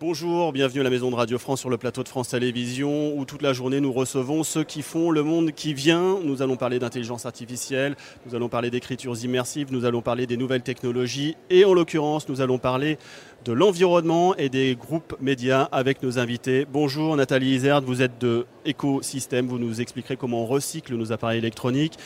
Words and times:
Bonjour, 0.00 0.54
bienvenue 0.54 0.80
à 0.80 0.84
la 0.84 0.88
Maison 0.88 1.10
de 1.10 1.14
Radio 1.14 1.38
France 1.38 1.60
sur 1.60 1.68
le 1.68 1.76
plateau 1.76 2.02
de 2.02 2.08
France 2.08 2.30
Télévisions 2.30 3.14
où 3.18 3.26
toute 3.26 3.42
la 3.42 3.52
journée 3.52 3.80
nous 3.80 3.92
recevons 3.92 4.44
ceux 4.44 4.64
qui 4.64 4.80
font 4.80 5.10
le 5.10 5.22
monde 5.22 5.52
qui 5.52 5.74
vient. 5.74 6.18
Nous 6.24 6.40
allons 6.40 6.56
parler 6.56 6.78
d'intelligence 6.78 7.26
artificielle, 7.26 7.96
nous 8.24 8.34
allons 8.34 8.48
parler 8.48 8.70
d'écritures 8.70 9.22
immersives, 9.22 9.70
nous 9.70 9.84
allons 9.84 10.00
parler 10.00 10.26
des 10.26 10.38
nouvelles 10.38 10.62
technologies 10.62 11.36
et 11.50 11.66
en 11.66 11.74
l'occurrence 11.74 12.30
nous 12.30 12.40
allons 12.40 12.56
parler 12.56 12.96
de 13.44 13.52
l'environnement 13.52 14.34
et 14.36 14.48
des 14.48 14.76
groupes 14.76 15.16
médias 15.20 15.68
avec 15.72 16.02
nos 16.02 16.18
invités. 16.18 16.66
Bonjour 16.70 17.16
Nathalie 17.16 17.54
Isert, 17.54 17.80
vous 17.80 18.02
êtes 18.02 18.20
de 18.20 18.46
Ecosystem, 18.66 19.46
vous 19.46 19.58
nous 19.58 19.80
expliquerez 19.80 20.16
comment 20.16 20.42
on 20.42 20.46
recycle 20.46 20.94
nos 20.94 21.12
appareils 21.12 21.38
électroniques. 21.38 21.98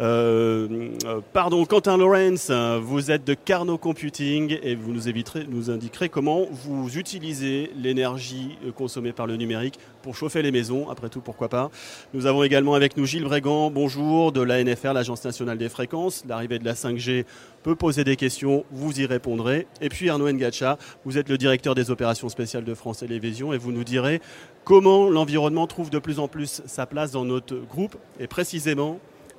Euh, 0.00 0.90
euh, 1.06 1.20
pardon, 1.32 1.64
Quentin 1.64 1.96
Lawrence, 1.96 2.50
vous 2.82 3.10
êtes 3.10 3.24
de 3.24 3.34
Carnot 3.34 3.78
Computing 3.78 4.58
et 4.62 4.74
vous 4.74 4.92
nous, 4.92 5.08
éviterez, 5.08 5.46
nous 5.48 5.70
indiquerez 5.70 6.08
comment 6.08 6.46
vous 6.50 6.98
utilisez 6.98 7.70
l'énergie 7.76 8.58
consommée 8.76 9.12
par 9.12 9.26
le 9.26 9.36
numérique 9.36 9.78
pour 10.02 10.16
chauffer 10.16 10.42
les 10.42 10.50
maisons, 10.50 10.90
après 10.90 11.08
tout, 11.08 11.20
pourquoi 11.20 11.48
pas? 11.48 11.70
Nous 12.12 12.26
avons 12.26 12.42
également 12.42 12.74
avec 12.74 12.96
nous 12.96 13.06
Gilles 13.06 13.24
Brégan, 13.24 13.70
bonjour, 13.70 14.32
de 14.32 14.42
l'ANFR, 14.42 14.92
l'Agence 14.92 15.24
nationale 15.24 15.58
des 15.58 15.68
fréquences. 15.68 16.24
L'arrivée 16.28 16.58
de 16.58 16.64
la 16.64 16.74
5G 16.74 17.24
peut 17.62 17.76
poser 17.76 18.04
des 18.04 18.16
questions, 18.16 18.64
vous 18.70 19.00
y 19.00 19.06
répondrez. 19.06 19.66
Et 19.80 19.88
puis 19.88 20.10
Arnaud 20.10 20.30
Ngacha, 20.30 20.78
vous 21.04 21.18
êtes 21.18 21.28
le 21.28 21.38
directeur 21.38 21.74
des 21.74 21.90
opérations 21.90 22.28
spéciales 22.28 22.64
de 22.64 22.74
France 22.74 22.98
Télévisions 22.98 23.52
et 23.52 23.58
vous 23.58 23.72
nous 23.72 23.84
direz 23.84 24.20
comment 24.64 25.08
l'environnement 25.08 25.66
trouve 25.66 25.90
de 25.90 25.98
plus 25.98 26.18
en 26.18 26.28
plus 26.28 26.62
sa 26.66 26.86
place 26.86 27.10
dans 27.12 27.24
notre 27.24 27.56
groupe 27.56 27.96
et 28.18 28.26
précisément 28.26 28.98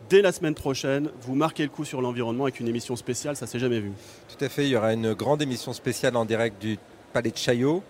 dès 0.09 0.21
la 0.21 0.31
semaine 0.31 0.55
prochaine, 0.55 1.09
vous 1.21 1.35
marquez 1.35 1.63
le 1.63 1.69
coup 1.69 1.85
sur 1.85 2.01
l'environnement 2.01 2.43
avec 2.43 2.59
une 2.59 2.67
émission 2.67 2.95
spéciale, 2.95 3.35
ça 3.35 3.47
s'est 3.47 3.59
jamais 3.59 3.79
vu. 3.79 3.91
Tout 4.27 4.43
à 4.43 4.49
fait, 4.49 4.65
il 4.65 4.69
y 4.69 4.75
aura 4.75 4.93
une 4.93 5.13
grande 5.13 5.41
émission 5.41 5.73
spéciale 5.73 6.15
en 6.15 6.25
direct 6.25 6.61
du 6.61 6.77
Palais 7.13 7.31
de 7.31 7.37
Chaillot, 7.37 7.83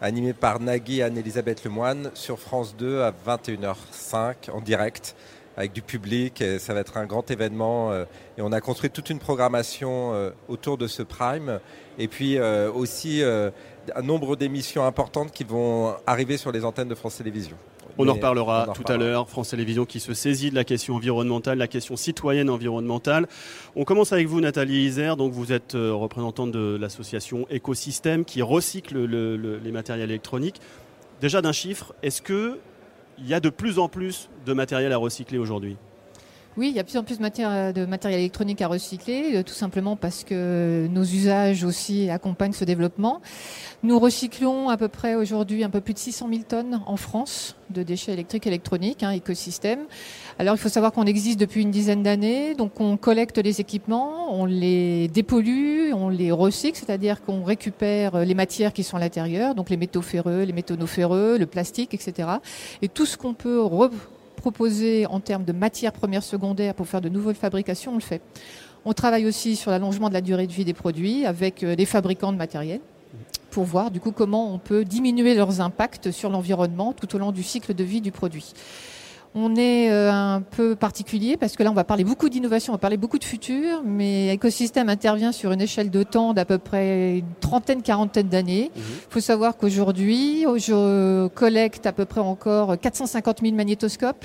animée 0.00 0.32
par 0.32 0.60
Nagui 0.60 1.02
Anne-Elisabeth 1.02 1.64
Lemoine 1.64 2.10
sur 2.14 2.38
France 2.38 2.74
2 2.76 3.02
à 3.02 3.12
21h05 3.12 4.50
en 4.50 4.60
direct 4.60 5.14
avec 5.56 5.72
du 5.72 5.82
public. 5.82 6.40
Et 6.40 6.58
ça 6.58 6.74
va 6.74 6.80
être 6.80 6.96
un 6.96 7.06
grand 7.06 7.30
événement. 7.30 7.92
Euh, 7.92 8.04
et 8.38 8.42
on 8.42 8.52
a 8.52 8.60
construit 8.60 8.90
toute 8.90 9.10
une 9.10 9.18
programmation 9.18 10.14
euh, 10.14 10.30
autour 10.48 10.78
de 10.78 10.86
ce 10.86 11.02
Prime. 11.02 11.60
Et 11.98 12.08
puis 12.08 12.38
euh, 12.38 12.70
aussi 12.72 13.22
un 13.22 14.02
nombre 14.02 14.36
d'émissions 14.36 14.84
importantes 14.84 15.32
qui 15.32 15.44
vont 15.44 15.94
arriver 16.06 16.36
sur 16.36 16.52
les 16.52 16.64
antennes 16.64 16.88
de 16.88 16.94
France 16.94 17.16
Télévisions. 17.16 17.56
On 17.98 18.08
en 18.08 18.14
reparlera 18.14 18.68
tout 18.72 18.90
à 18.90 18.96
l'heure. 18.96 19.28
France 19.28 19.50
Télévisions 19.50 19.84
qui 19.84 20.00
se 20.00 20.14
saisit 20.14 20.50
de 20.50 20.54
la 20.54 20.64
question 20.64 20.94
environnementale, 20.94 21.58
la 21.58 21.66
question 21.66 21.96
citoyenne 21.96 22.48
environnementale. 22.48 23.26
On 23.76 23.84
commence 23.84 24.12
avec 24.12 24.26
vous, 24.26 24.40
Nathalie 24.40 24.84
Isère. 24.84 25.16
Donc, 25.16 25.32
vous 25.32 25.52
êtes 25.52 25.72
représentante 25.74 26.52
de 26.52 26.78
l'association 26.80 27.46
Écosystème 27.50 28.24
qui 28.24 28.40
recycle 28.40 28.96
les 29.04 29.72
matériels 29.72 30.08
électroniques. 30.08 30.60
Déjà 31.20 31.42
d'un 31.42 31.52
chiffre, 31.52 31.92
est-ce 32.02 32.22
que 32.22 32.58
il 33.20 33.28
y 33.28 33.34
a 33.34 33.40
de 33.40 33.50
plus 33.50 33.78
en 33.78 33.88
plus 33.88 34.30
de 34.46 34.52
matériel 34.52 34.92
à 34.92 34.96
recycler 34.96 35.38
aujourd'hui. 35.38 35.76
Oui, 36.56 36.68
il 36.68 36.74
y 36.74 36.80
a 36.80 36.82
de 36.82 36.88
plus 36.88 36.98
en 36.98 37.04
plus 37.04 37.18
de 37.18 37.86
matériel 37.86 38.18
électronique 38.18 38.60
à 38.60 38.66
recycler, 38.66 39.36
euh, 39.36 39.42
tout 39.44 39.54
simplement 39.54 39.94
parce 39.94 40.24
que 40.24 40.88
nos 40.90 41.04
usages 41.04 41.62
aussi 41.62 42.10
accompagnent 42.10 42.52
ce 42.52 42.64
développement. 42.64 43.20
Nous 43.84 43.96
recyclons 44.00 44.68
à 44.68 44.76
peu 44.76 44.88
près 44.88 45.14
aujourd'hui 45.14 45.62
un 45.62 45.70
peu 45.70 45.80
plus 45.80 45.94
de 45.94 46.00
600 46.00 46.28
000 46.28 46.42
tonnes 46.48 46.80
en 46.86 46.96
France 46.96 47.54
de 47.70 47.84
déchets 47.84 48.14
électriques 48.14 48.46
et 48.46 48.48
électroniques, 48.48 49.04
hein, 49.04 49.12
écosystème. 49.12 49.78
Alors 50.40 50.56
il 50.56 50.58
faut 50.58 50.68
savoir 50.68 50.90
qu'on 50.90 51.04
existe 51.04 51.38
depuis 51.38 51.62
une 51.62 51.70
dizaine 51.70 52.02
d'années, 52.02 52.56
donc 52.56 52.80
on 52.80 52.96
collecte 52.96 53.38
les 53.38 53.60
équipements, 53.60 54.34
on 54.34 54.44
les 54.44 55.06
dépollue, 55.06 55.92
on 55.94 56.08
les 56.08 56.32
recycle, 56.32 56.76
c'est-à-dire 56.76 57.22
qu'on 57.22 57.44
récupère 57.44 58.24
les 58.24 58.34
matières 58.34 58.72
qui 58.72 58.82
sont 58.82 58.96
à 58.96 59.00
l'intérieur, 59.00 59.54
donc 59.54 59.70
les 59.70 59.76
métaux 59.76 60.02
ferreux, 60.02 60.42
les 60.42 60.52
métaux 60.52 60.74
non 60.74 60.88
ferreux, 60.88 61.38
le 61.38 61.46
plastique, 61.46 61.94
etc. 61.94 62.28
Et 62.82 62.88
tout 62.88 63.06
ce 63.06 63.16
qu'on 63.16 63.34
peut 63.34 63.60
proposer 64.40 65.06
en 65.06 65.20
termes 65.20 65.44
de 65.44 65.52
matières 65.52 65.92
premières 65.92 66.22
secondaires 66.22 66.74
pour 66.74 66.88
faire 66.88 67.00
de 67.00 67.08
nouvelles 67.08 67.36
fabrications, 67.36 67.92
on 67.92 67.96
le 67.96 68.00
fait. 68.00 68.22
On 68.84 68.94
travaille 68.94 69.26
aussi 69.26 69.56
sur 69.56 69.70
l'allongement 69.70 70.08
de 70.08 70.14
la 70.14 70.22
durée 70.22 70.46
de 70.46 70.52
vie 70.52 70.64
des 70.64 70.72
produits 70.72 71.26
avec 71.26 71.62
euh, 71.62 71.74
les 71.74 71.84
fabricants 71.84 72.32
de 72.32 72.38
matériel 72.38 72.80
pour 73.50 73.64
voir 73.64 73.90
du 73.90 74.00
coup 74.00 74.12
comment 74.12 74.54
on 74.54 74.58
peut 74.58 74.84
diminuer 74.84 75.34
leurs 75.34 75.60
impacts 75.60 76.10
sur 76.10 76.30
l'environnement 76.30 76.92
tout 76.92 77.14
au 77.14 77.18
long 77.18 77.32
du 77.32 77.42
cycle 77.42 77.74
de 77.74 77.84
vie 77.84 78.00
du 78.00 78.12
produit. 78.12 78.54
On 79.34 79.54
est 79.54 79.92
euh, 79.92 80.10
un 80.10 80.40
peu 80.40 80.74
particulier 80.74 81.36
parce 81.36 81.54
que 81.56 81.62
là, 81.62 81.70
on 81.70 81.74
va 81.74 81.84
parler 81.84 82.02
beaucoup 82.02 82.28
d'innovation, 82.28 82.72
on 82.72 82.76
va 82.76 82.80
parler 82.80 82.96
beaucoup 82.96 83.18
de 83.18 83.24
futur, 83.24 83.82
mais 83.84 84.34
écosystème 84.34 84.88
intervient 84.88 85.30
sur 85.30 85.52
une 85.52 85.60
échelle 85.60 85.90
de 85.90 86.02
temps 86.02 86.34
d'à 86.34 86.44
peu 86.44 86.58
près 86.58 87.18
une 87.18 87.34
trentaine, 87.40 87.82
quarantaine 87.82 88.28
d'années. 88.28 88.72
Il 88.74 88.82
mhm. 88.82 88.88
faut 89.08 89.20
savoir 89.20 89.56
qu'aujourd'hui, 89.56 90.46
je 90.56 91.28
collecte 91.28 91.86
à 91.86 91.92
peu 91.92 92.06
près 92.06 92.20
encore 92.20 92.78
450 92.78 93.42
000 93.42 93.54
magnétoscopes 93.54 94.24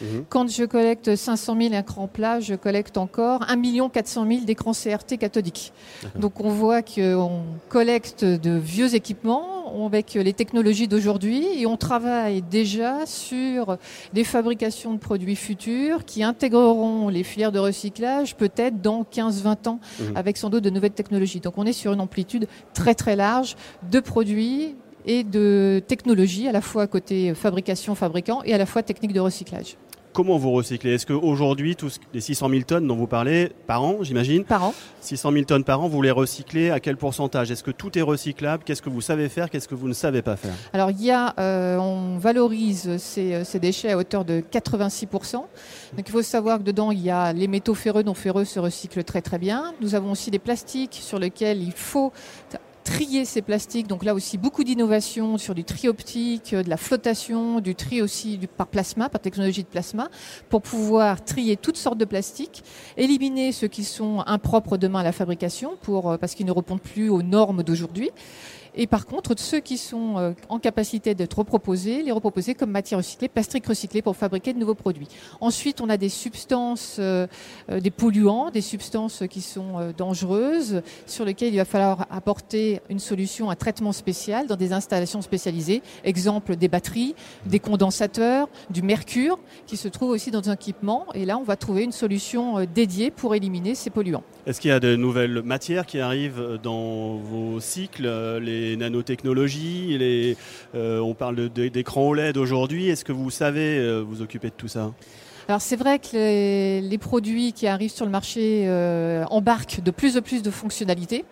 Mhm. 0.00 0.24
Quand 0.28 0.48
je 0.48 0.64
collecte 0.64 1.14
500 1.14 1.56
000 1.60 1.74
écrans 1.74 2.06
plats, 2.06 2.40
je 2.40 2.54
collecte 2.54 2.96
encore 2.96 3.44
1 3.48 3.88
400 3.88 4.26
000 4.26 4.44
d'écrans 4.44 4.72
CRT 4.72 5.18
cathodiques. 5.18 5.72
Donc 6.16 6.40
on 6.40 6.50
voit 6.50 6.82
qu'on 6.82 7.42
collecte 7.68 8.24
de 8.24 8.56
vieux 8.56 8.94
équipements 8.94 9.60
avec 9.84 10.14
les 10.14 10.32
technologies 10.32 10.88
d'aujourd'hui 10.88 11.46
et 11.60 11.66
on 11.66 11.76
travaille 11.76 12.42
déjà 12.42 13.06
sur 13.06 13.76
des 14.12 14.24
fabrications 14.24 14.94
de 14.94 14.98
produits 14.98 15.36
futurs 15.36 16.04
qui 16.04 16.22
intégreront 16.22 17.08
les 17.08 17.22
filières 17.22 17.52
de 17.52 17.58
recyclage 17.58 18.36
peut-être 18.36 18.80
dans 18.80 19.02
15-20 19.02 19.68
ans 19.68 19.80
mhm. 20.00 20.16
avec 20.16 20.36
sans 20.36 20.50
doute 20.50 20.64
de 20.64 20.70
nouvelles 20.70 20.92
technologies. 20.92 21.40
Donc 21.40 21.54
on 21.56 21.66
est 21.66 21.72
sur 21.72 21.92
une 21.92 22.00
amplitude 22.00 22.46
très 22.74 22.94
très 22.94 23.16
large 23.16 23.56
de 23.90 24.00
produits 24.00 24.74
et 25.06 25.24
de 25.24 25.82
technologies, 25.86 26.46
à 26.48 26.52
la 26.52 26.60
fois 26.60 26.86
côté 26.86 27.34
fabrication, 27.34 27.94
fabricant 27.94 28.42
et 28.44 28.52
à 28.52 28.58
la 28.58 28.66
fois 28.66 28.82
technique 28.82 29.12
de 29.12 29.20
recyclage. 29.20 29.76
Comment 30.12 30.38
vous 30.38 30.50
recyclez? 30.50 30.94
Est-ce 30.94 31.06
qu'aujourd'hui, 31.06 31.76
tous 31.76 32.00
les 32.12 32.20
600 32.20 32.48
000 32.48 32.62
tonnes 32.62 32.86
dont 32.86 32.96
vous 32.96 33.06
parlez, 33.06 33.52
par 33.68 33.84
an, 33.84 33.98
j'imagine? 34.00 34.44
Par 34.44 34.64
an. 34.64 34.74
600 35.00 35.32
000 35.32 35.44
tonnes 35.44 35.62
par 35.62 35.80
an, 35.80 35.88
vous 35.88 36.02
les 36.02 36.10
recyclez 36.10 36.70
à 36.70 36.80
quel 36.80 36.96
pourcentage? 36.96 37.52
Est-ce 37.52 37.62
que 37.62 37.70
tout 37.70 37.96
est 37.96 38.02
recyclable? 38.02 38.64
Qu'est-ce 38.64 38.82
que 38.82 38.90
vous 38.90 39.00
savez 39.00 39.28
faire? 39.28 39.48
Qu'est-ce 39.48 39.68
que 39.68 39.76
vous 39.76 39.86
ne 39.86 39.92
savez 39.92 40.20
pas 40.20 40.34
faire? 40.34 40.54
Alors, 40.72 40.90
il 40.90 41.00
y 41.04 41.12
a, 41.12 41.32
euh, 41.38 41.76
on 41.76 42.18
valorise 42.18 42.96
ces, 42.96 43.44
ces, 43.44 43.60
déchets 43.60 43.92
à 43.92 43.96
hauteur 43.96 44.24
de 44.24 44.42
86%. 44.52 45.34
Donc, 45.34 45.44
il 45.98 46.10
faut 46.10 46.22
savoir 46.22 46.58
que 46.58 46.64
dedans, 46.64 46.90
il 46.90 47.00
y 47.00 47.10
a 47.10 47.32
les 47.32 47.46
métaux 47.46 47.74
ferreux, 47.74 48.02
non 48.02 48.14
ferreux 48.14 48.44
se 48.44 48.58
recyclent 48.58 49.04
très 49.04 49.22
très 49.22 49.38
bien. 49.38 49.74
Nous 49.80 49.94
avons 49.94 50.10
aussi 50.10 50.32
des 50.32 50.40
plastiques 50.40 50.98
sur 51.00 51.20
lesquels 51.20 51.62
il 51.62 51.72
faut 51.72 52.12
trier 52.90 53.24
ces 53.24 53.40
plastiques. 53.40 53.86
Donc 53.86 54.04
là 54.04 54.14
aussi, 54.14 54.36
beaucoup 54.36 54.64
d'innovation 54.64 55.38
sur 55.38 55.54
du 55.54 55.62
tri 55.62 55.86
optique, 55.88 56.52
euh, 56.54 56.64
de 56.64 56.68
la 56.68 56.76
flottation, 56.76 57.60
du 57.60 57.76
tri 57.76 58.02
aussi 58.02 58.40
par 58.56 58.66
plasma, 58.66 59.08
par 59.08 59.20
technologie 59.20 59.62
de 59.62 59.68
plasma, 59.68 60.08
pour 60.48 60.60
pouvoir 60.60 61.24
trier 61.24 61.56
toutes 61.56 61.76
sortes 61.76 61.98
de 61.98 62.04
plastiques, 62.04 62.64
éliminer 62.96 63.52
ceux 63.52 63.68
qui 63.68 63.84
sont 63.84 64.24
impropres 64.26 64.76
demain 64.76 65.00
à 65.00 65.04
la 65.04 65.12
fabrication, 65.12 65.76
pour, 65.82 66.10
euh, 66.10 66.16
parce 66.16 66.34
qu'ils 66.34 66.46
ne 66.46 66.52
répondent 66.52 66.80
plus 66.80 67.08
aux 67.10 67.22
normes 67.22 67.62
d'aujourd'hui. 67.62 68.10
Et 68.74 68.86
par 68.86 69.06
contre, 69.06 69.34
ceux 69.38 69.60
qui 69.60 69.78
sont 69.78 70.18
euh, 70.18 70.32
en 70.48 70.58
capacité 70.58 71.14
d'être 71.14 71.38
reproposés, 71.38 72.02
les 72.02 72.12
reproposer 72.12 72.54
comme 72.54 72.70
matière 72.70 72.98
recyclée, 72.98 73.28
plastique 73.28 73.66
recyclé 73.66 74.02
pour 74.02 74.16
fabriquer 74.16 74.52
de 74.52 74.58
nouveaux 74.58 74.74
produits. 74.74 75.08
Ensuite, 75.40 75.80
on 75.80 75.88
a 75.88 75.96
des 75.96 76.08
substances, 76.08 76.96
euh, 76.98 77.26
euh, 77.70 77.80
des 77.80 77.90
polluants, 77.90 78.50
des 78.50 78.60
substances 78.60 79.24
qui 79.28 79.40
sont 79.40 79.92
dangereuses, 79.96 80.82
sur 81.06 81.24
lesquelles 81.24 81.52
il 81.52 81.56
va 81.56 81.64
falloir 81.64 82.06
apporter 82.10 82.80
une 82.88 82.98
solution, 82.98 83.50
un 83.50 83.56
traitement 83.56 83.92
spécial 83.92 84.46
dans 84.46 84.56
des 84.56 84.72
installations 84.72 85.22
spécialisées. 85.22 85.82
Exemple, 86.04 86.56
des 86.56 86.68
batteries, 86.68 87.14
des 87.46 87.58
condensateurs, 87.58 88.48
du 88.70 88.82
mercure, 88.82 89.38
qui 89.66 89.76
se 89.76 89.88
trouve 89.88 90.10
aussi 90.10 90.30
dans 90.30 90.48
un 90.48 90.54
équipement. 90.54 91.06
Et 91.14 91.24
là, 91.24 91.38
on 91.38 91.44
va 91.44 91.56
trouver 91.56 91.84
une 91.84 91.92
solution 91.92 92.64
dédiée 92.64 93.10
pour 93.10 93.34
éliminer 93.34 93.74
ces 93.74 93.90
polluants. 93.90 94.22
Est-ce 94.46 94.60
qu'il 94.60 94.70
y 94.70 94.74
a 94.74 94.80
de 94.80 94.96
nouvelles 94.96 95.42
matières 95.42 95.86
qui 95.86 96.00
arrivent 96.00 96.58
dans 96.62 97.16
vos 97.16 97.60
cycles 97.60 98.38
les 98.40 98.59
nanotechnologies, 98.76 100.36
euh, 100.74 100.98
on 101.00 101.14
parle 101.14 101.48
d'écran 101.48 102.08
OLED 102.08 102.36
aujourd'hui. 102.36 102.88
Est-ce 102.88 103.04
que 103.04 103.12
vous 103.12 103.30
savez 103.30 103.78
euh, 103.78 104.04
vous 104.06 104.22
occuper 104.22 104.48
de 104.48 104.54
tout 104.54 104.68
ça? 104.68 104.92
Alors 105.48 105.60
c'est 105.60 105.76
vrai 105.76 105.98
que 105.98 106.80
les, 106.80 106.98
produits 106.98 107.52
qui 107.52 107.66
arrivent 107.66 107.90
sur 107.90 108.04
le 108.04 108.10
marché 108.12 108.64
euh, 108.66 109.24
embarquent 109.30 109.80
de 109.80 109.90
plus 109.90 110.16
en 110.16 110.22
plus 110.22 110.42
de 110.42 110.50
fonctionnalités, 110.50 111.24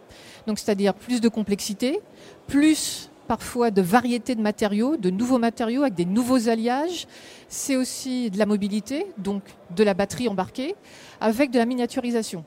donc 0.47 0.58
c'est-à-dire 0.58 0.94
plus 0.94 1.20
de 1.20 1.29
complexité, 1.29 2.00
plus 2.49 3.11
parfois 3.29 3.70
de 3.70 3.82
variété 3.82 4.35
de 4.35 4.41
matériaux, 4.41 4.97
de 4.97 5.11
nouveaux 5.11 5.38
matériaux 5.38 5.82
avec 5.82 5.94
des 5.94 6.06
nouveaux 6.06 6.49
alliages. 6.49 7.06
C'est 7.49 7.76
aussi 7.76 8.31
de 8.31 8.38
la 8.38 8.47
mobilité, 8.47 9.06
donc 9.19 9.43
de 9.76 9.85
la 9.85 9.94
batterie 9.94 10.29
embarquée, 10.29 10.75
avec 11.20 11.50
de 11.50 11.58
la 11.58 11.67
miniaturisation. 11.67 12.44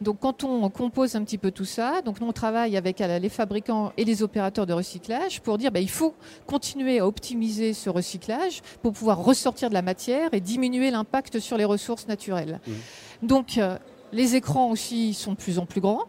Donc 0.00 0.18
quand 0.20 0.44
on 0.44 0.68
compose 0.70 1.14
un 1.14 1.22
petit 1.22 1.38
peu 1.38 1.50
tout 1.50 1.64
ça, 1.64 2.02
donc 2.02 2.20
nous 2.20 2.26
on 2.26 2.32
travaille 2.32 2.76
avec 2.76 3.00
euh, 3.00 3.18
les 3.18 3.28
fabricants 3.28 3.92
et 3.96 4.04
les 4.04 4.22
opérateurs 4.22 4.66
de 4.66 4.72
recyclage 4.72 5.40
pour 5.40 5.56
dire 5.56 5.72
qu'il 5.72 5.84
bah, 5.84 5.90
faut 5.90 6.14
continuer 6.46 6.98
à 6.98 7.06
optimiser 7.06 7.72
ce 7.72 7.90
recyclage 7.90 8.60
pour 8.82 8.92
pouvoir 8.92 9.22
ressortir 9.22 9.68
de 9.68 9.74
la 9.74 9.82
matière 9.82 10.30
et 10.32 10.40
diminuer 10.40 10.90
l'impact 10.90 11.38
sur 11.38 11.56
les 11.56 11.64
ressources 11.64 12.08
naturelles. 12.08 12.60
Mmh. 12.66 13.26
Donc 13.26 13.58
euh, 13.58 13.78
les 14.12 14.36
écrans 14.36 14.70
aussi 14.70 15.14
sont 15.14 15.32
de 15.32 15.36
plus 15.36 15.58
en 15.58 15.66
plus 15.66 15.80
grands. 15.80 16.04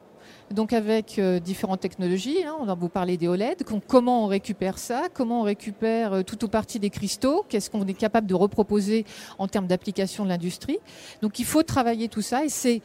donc 0.52 0.74
avec 0.74 1.18
euh, 1.18 1.40
différentes 1.40 1.80
technologies. 1.80 2.44
Hein, 2.46 2.56
on 2.60 2.66
va 2.66 2.76
vous 2.76 2.90
parler 2.90 3.18
des 3.18 3.28
OLED. 3.28 3.64
comment 3.88 4.26
on 4.26 4.28
récupère 4.28 4.78
ça 4.78 5.04
Comment 5.14 5.42
on 5.42 5.44
récupère 5.44 6.14
euh, 6.14 6.24
tout 6.24 6.44
ou 6.46 6.48
partie 6.48 6.80
des 6.80 6.90
cristaux 6.90 7.46
Qu'est-ce 7.50 7.70
qu'on 7.70 7.86
est 7.86 7.94
capable 7.94 8.28
de 8.28 8.36
reproposer 8.36 9.06
en 9.40 9.48
termes 9.48 9.68
d'application 9.68 10.24
de 10.24 10.30
l'industrie 10.30 10.78
Donc 11.22 11.40
il 11.40 11.46
faut 11.46 11.64
travailler 11.64 12.08
tout 12.08 12.22
ça 12.22 12.46
et 12.46 12.50
c'est 12.50 12.82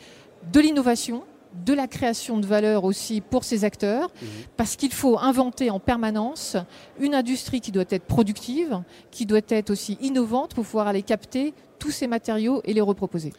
de 0.53 0.61
l'innovation, 0.61 1.25
de 1.67 1.73
la 1.75 1.89
création 1.89 2.39
de 2.39 2.47
valeur 2.47 2.85
aussi 2.85 3.21
pour 3.21 3.45
ces 3.45 3.65
acteurs, 3.65 4.09
mmh. 4.09 4.27
parce 4.57 4.77
qu'il 4.77 4.93
faut 4.93 5.19
inventer 5.19 5.71
en 5.71 5.81
permanence 5.81 6.57
une 7.01 7.15
industrie 7.15 7.61
qui 7.61 7.73
doit 7.73 7.85
être 7.91 8.05
productive, 8.05 8.83
qui 9.11 9.27
doit 9.27 9.41
être 9.49 9.71
aussi 9.71 9.99
innovante 10.01 10.55
pour 10.55 10.65
pouvoir 10.65 10.87
aller 10.87 11.03
capter 11.03 11.55
tous 11.79 11.91
ces 11.91 12.07
matériaux 12.07 12.61
et 12.65 12.73
les 12.73 12.81
reproposer. 12.81 13.33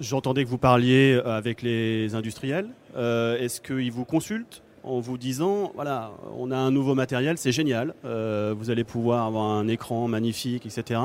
J'entendais 0.00 0.44
que 0.44 0.48
vous 0.48 0.58
parliez 0.58 1.12
euh, 1.12 1.36
avec 1.36 1.60
les 1.60 2.14
industriels. 2.14 2.68
Euh, 2.96 3.38
est-ce 3.38 3.60
qu'ils 3.60 3.92
vous 3.92 4.06
consultent 4.06 4.62
en 4.82 4.98
vous 4.98 5.18
disant, 5.18 5.72
voilà, 5.74 6.12
on 6.38 6.50
a 6.50 6.56
un 6.56 6.70
nouveau 6.70 6.94
matériel, 6.94 7.36
c'est 7.36 7.52
génial, 7.52 7.94
euh, 8.06 8.54
vous 8.56 8.70
allez 8.70 8.84
pouvoir 8.84 9.26
avoir 9.26 9.44
un 9.44 9.68
écran 9.68 10.08
magnifique, 10.08 10.64
etc. 10.64 11.00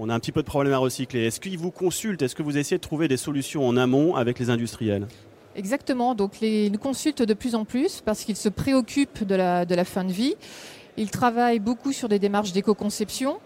On 0.00 0.08
a 0.10 0.14
un 0.14 0.20
petit 0.20 0.30
peu 0.30 0.42
de 0.42 0.46
problème 0.46 0.72
à 0.72 0.78
recycler. 0.78 1.26
Est-ce 1.26 1.40
qu'ils 1.40 1.58
vous 1.58 1.72
consultent? 1.72 2.22
Est-ce 2.22 2.36
que 2.36 2.44
vous 2.44 2.56
essayez 2.56 2.76
de 2.76 2.82
trouver 2.82 3.08
des 3.08 3.16
solutions 3.16 3.66
en 3.66 3.76
amont 3.76 4.14
avec 4.14 4.38
les 4.38 4.48
industriels? 4.48 5.08
Exactement, 5.56 6.14
donc 6.14 6.40
ils 6.40 6.70
nous 6.70 6.78
consultent 6.78 7.22
de 7.22 7.34
plus 7.34 7.56
en 7.56 7.64
plus 7.64 8.00
parce 8.00 8.22
qu'ils 8.22 8.36
se 8.36 8.48
préoccupent 8.48 9.24
de 9.24 9.34
la, 9.34 9.84
fin 9.84 10.04
de 10.04 10.12
vie. 10.12 10.36
Ils 10.96 11.10
travaillent 11.10 11.58
beaucoup 11.58 11.92
sur 11.92 12.08
des 12.08 12.20
démarches 12.20 12.52
d'éco-conception. 12.52 13.38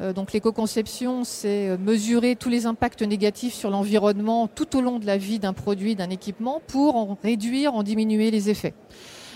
Euh, 0.00 0.12
donc 0.12 0.32
l'éco-conception, 0.32 1.22
c'est 1.22 1.68
euh, 1.68 1.78
mesurer 1.78 2.34
tous 2.34 2.48
les 2.48 2.66
impacts 2.66 3.02
négatifs 3.02 3.54
sur 3.54 3.70
l'environnement 3.70 4.48
tout 4.48 4.76
au 4.76 4.80
long 4.80 4.98
de 4.98 5.06
la 5.06 5.16
vie 5.16 5.38
d'un 5.38 5.52
produit, 5.52 5.94
d'un 5.94 6.10
équipement, 6.10 6.60
pour 6.66 6.96
en 6.96 7.16
réduire, 7.22 7.74
en 7.74 7.84
diminuer 7.84 8.32
les 8.32 8.50
effets. 8.50 8.74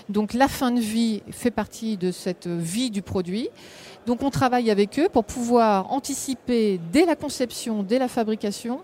Donc 0.09 0.33
la 0.33 0.47
fin 0.47 0.71
de 0.71 0.79
vie 0.79 1.23
fait 1.31 1.51
partie 1.51 1.95
de 1.97 2.11
cette 2.11 2.47
vie 2.47 2.91
du 2.91 3.01
produit. 3.01 3.49
Donc 4.05 4.23
on 4.23 4.29
travaille 4.29 4.69
avec 4.69 4.99
eux 4.99 5.09
pour 5.11 5.25
pouvoir 5.25 5.91
anticiper 5.91 6.79
dès 6.91 7.05
la 7.05 7.15
conception, 7.15 7.83
dès 7.83 7.99
la 7.99 8.07
fabrication, 8.07 8.81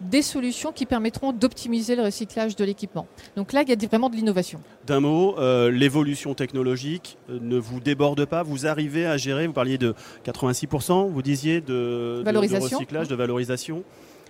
des 0.00 0.22
solutions 0.22 0.72
qui 0.72 0.86
permettront 0.86 1.32
d'optimiser 1.32 1.94
le 1.96 2.02
recyclage 2.02 2.56
de 2.56 2.64
l'équipement. 2.64 3.06
Donc 3.36 3.52
là, 3.52 3.62
il 3.62 3.68
y 3.68 3.72
a 3.72 3.88
vraiment 3.88 4.10
de 4.10 4.16
l'innovation. 4.16 4.60
D'un 4.86 5.00
mot, 5.00 5.38
euh, 5.38 5.70
l'évolution 5.70 6.34
technologique 6.34 7.18
euh, 7.30 7.38
ne 7.40 7.56
vous 7.56 7.80
déborde 7.80 8.24
pas 8.24 8.42
Vous 8.42 8.66
arrivez 8.66 9.06
à 9.06 9.16
gérer, 9.16 9.46
vous 9.46 9.52
parliez 9.52 9.78
de 9.78 9.94
86%, 10.24 11.08
vous 11.08 11.22
disiez, 11.22 11.60
de, 11.60 12.22
recyclage, 12.26 13.08
de 13.08 13.14
valorisation. 13.14 13.84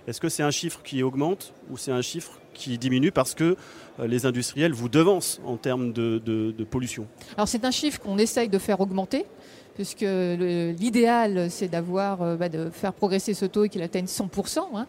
Est-ce 0.07 0.19
que 0.19 0.29
c'est 0.29 0.43
un 0.43 0.51
chiffre 0.51 0.81
qui 0.83 1.01
augmente 1.01 1.53
ou 1.69 1.77
c'est 1.77 1.91
un 1.91 2.01
chiffre 2.01 2.39
qui 2.53 2.77
diminue 2.77 3.11
parce 3.11 3.33
que 3.33 3.55
euh, 3.99 4.07
les 4.07 4.25
industriels 4.25 4.73
vous 4.73 4.89
devancent 4.89 5.39
en 5.45 5.55
termes 5.57 5.93
de, 5.93 6.65
pollution? 6.69 7.07
Alors 7.37 7.47
c'est 7.47 7.63
un 7.65 7.71
chiffre 7.71 7.99
qu'on 7.99 8.17
essaye 8.17 8.49
de 8.49 8.57
faire 8.57 8.81
augmenter 8.81 9.25
puisque 9.75 10.05
l'idéal 10.05 11.49
c'est 11.49 11.67
d'avoir 11.67 12.37
bah, 12.37 12.49
de 12.49 12.69
faire 12.69 12.93
progresser 12.93 13.33
ce 13.33 13.45
taux 13.45 13.65
et 13.65 13.69
qu'il 13.69 13.81
atteigne 13.81 14.05
100%. 14.05 14.59
Hein. 14.75 14.87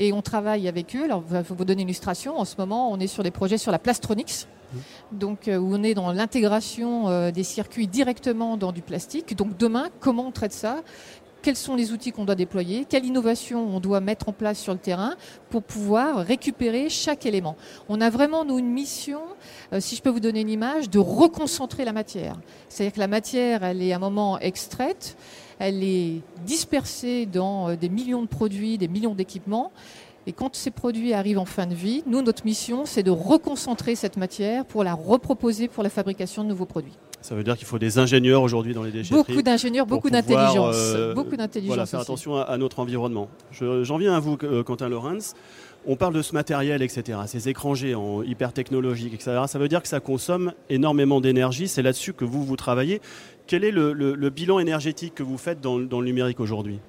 Et 0.00 0.12
on 0.12 0.22
travaille 0.22 0.68
avec 0.68 0.94
eux. 0.94 1.04
Alors, 1.04 1.24
il 1.30 1.42
faut 1.42 1.56
vous 1.56 1.64
donner 1.64 1.82
une 1.82 1.88
illustration. 1.88 2.38
En 2.38 2.44
ce 2.44 2.54
moment, 2.56 2.90
on 2.92 3.00
est 3.00 3.08
sur 3.08 3.24
des 3.24 3.32
projets 3.32 3.58
sur 3.58 3.72
la 3.72 3.80
plastronix. 3.80 4.46
Mmh. 4.46 4.78
Donc, 5.12 5.48
euh, 5.48 5.58
où 5.58 5.74
on 5.74 5.82
est 5.82 5.94
dans 5.94 6.12
l'intégration 6.12 7.08
euh, 7.08 7.32
des 7.32 7.42
circuits 7.42 7.88
directement 7.88 8.56
dans 8.56 8.70
du 8.70 8.80
plastique. 8.80 9.36
Donc, 9.36 9.56
demain, 9.56 9.88
comment 9.98 10.28
on 10.28 10.30
traite 10.30 10.52
ça? 10.52 10.82
Quels 11.48 11.56
sont 11.56 11.76
les 11.76 11.92
outils 11.92 12.12
qu'on 12.12 12.26
doit 12.26 12.34
déployer, 12.34 12.84
quelle 12.86 13.06
innovation 13.06 13.74
on 13.74 13.80
doit 13.80 14.00
mettre 14.00 14.28
en 14.28 14.34
place 14.34 14.58
sur 14.58 14.74
le 14.74 14.78
terrain 14.78 15.14
pour 15.48 15.62
pouvoir 15.62 16.18
récupérer 16.18 16.90
chaque 16.90 17.24
élément. 17.24 17.56
On 17.88 18.02
a 18.02 18.10
vraiment, 18.10 18.44
nous, 18.44 18.58
une 18.58 18.68
mission, 18.68 19.22
euh, 19.72 19.80
si 19.80 19.96
je 19.96 20.02
peux 20.02 20.10
vous 20.10 20.20
donner 20.20 20.42
une 20.42 20.50
image, 20.50 20.90
de 20.90 20.98
reconcentrer 20.98 21.86
la 21.86 21.94
matière. 21.94 22.36
C'est-à-dire 22.68 22.92
que 22.92 23.00
la 23.00 23.08
matière, 23.08 23.64
elle 23.64 23.80
est 23.80 23.94
à 23.94 23.96
un 23.96 23.98
moment 23.98 24.38
extraite, 24.40 25.16
elle 25.58 25.82
est 25.82 26.20
dispersée 26.44 27.24
dans 27.24 27.70
euh, 27.70 27.76
des 27.76 27.88
millions 27.88 28.20
de 28.20 28.28
produits, 28.28 28.76
des 28.76 28.88
millions 28.88 29.14
d'équipements. 29.14 29.72
Et 30.28 30.32
quand 30.32 30.54
ces 30.54 30.70
produits 30.70 31.14
arrivent 31.14 31.38
en 31.38 31.46
fin 31.46 31.66
de 31.66 31.74
vie, 31.74 32.02
nous, 32.06 32.20
notre 32.20 32.44
mission, 32.44 32.84
c'est 32.84 33.02
de 33.02 33.10
reconcentrer 33.10 33.94
cette 33.94 34.18
matière 34.18 34.66
pour 34.66 34.84
la 34.84 34.92
reproposer 34.92 35.68
pour 35.68 35.82
la 35.82 35.88
fabrication 35.88 36.44
de 36.44 36.50
nouveaux 36.50 36.66
produits. 36.66 36.92
Ça 37.22 37.34
veut 37.34 37.42
dire 37.42 37.56
qu'il 37.56 37.66
faut 37.66 37.78
des 37.78 37.98
ingénieurs 37.98 38.42
aujourd'hui 38.42 38.74
dans 38.74 38.82
les 38.82 38.90
déchetteries. 38.90 39.24
Beaucoup 39.26 39.40
d'ingénieurs, 39.40 39.86
beaucoup 39.86 40.10
d'intelligence. 40.10 40.76
Euh, 40.76 41.14
beaucoup 41.14 41.34
d'intelligence. 41.34 41.74
Voilà, 41.74 41.86
faire 41.86 42.00
attention 42.00 42.36
à, 42.36 42.58
notre 42.58 42.78
environnement. 42.78 43.30
J'en 43.52 43.96
viens 43.96 44.12
à 44.12 44.20
vous, 44.20 44.36
euh, 44.42 44.62
Quentin 44.62 44.90
Lorenz. 44.90 45.34
On 45.86 45.96
parle 45.96 46.12
de 46.12 46.20
ce 46.20 46.34
matériel, 46.34 46.82
etc., 46.82 47.20
ces 47.26 47.48
écrans 47.48 47.74
géants, 47.74 48.22
hyper 48.22 48.52
technologiques, 48.52 49.14
etc. 49.14 49.44
Ça 49.46 49.58
veut 49.58 49.68
dire 49.68 49.80
que 49.80 49.88
ça 49.88 50.00
consomme 50.00 50.52
énormément 50.68 51.22
d'énergie. 51.22 51.68
C'est 51.68 51.80
là-dessus 51.80 52.12
que 52.12 52.26
vous, 52.26 52.44
vous 52.44 52.56
travaillez. 52.56 53.00
Quel 53.46 53.64
est 53.64 53.70
le, 53.70 54.28
bilan 54.28 54.58
énergétique 54.58 55.14
que 55.14 55.22
vous 55.22 55.38
faites 55.38 55.62
dans, 55.62 55.78
dans 55.78 56.00
le 56.00 56.06
numérique 56.06 56.38
aujourd'hui? 56.38 56.80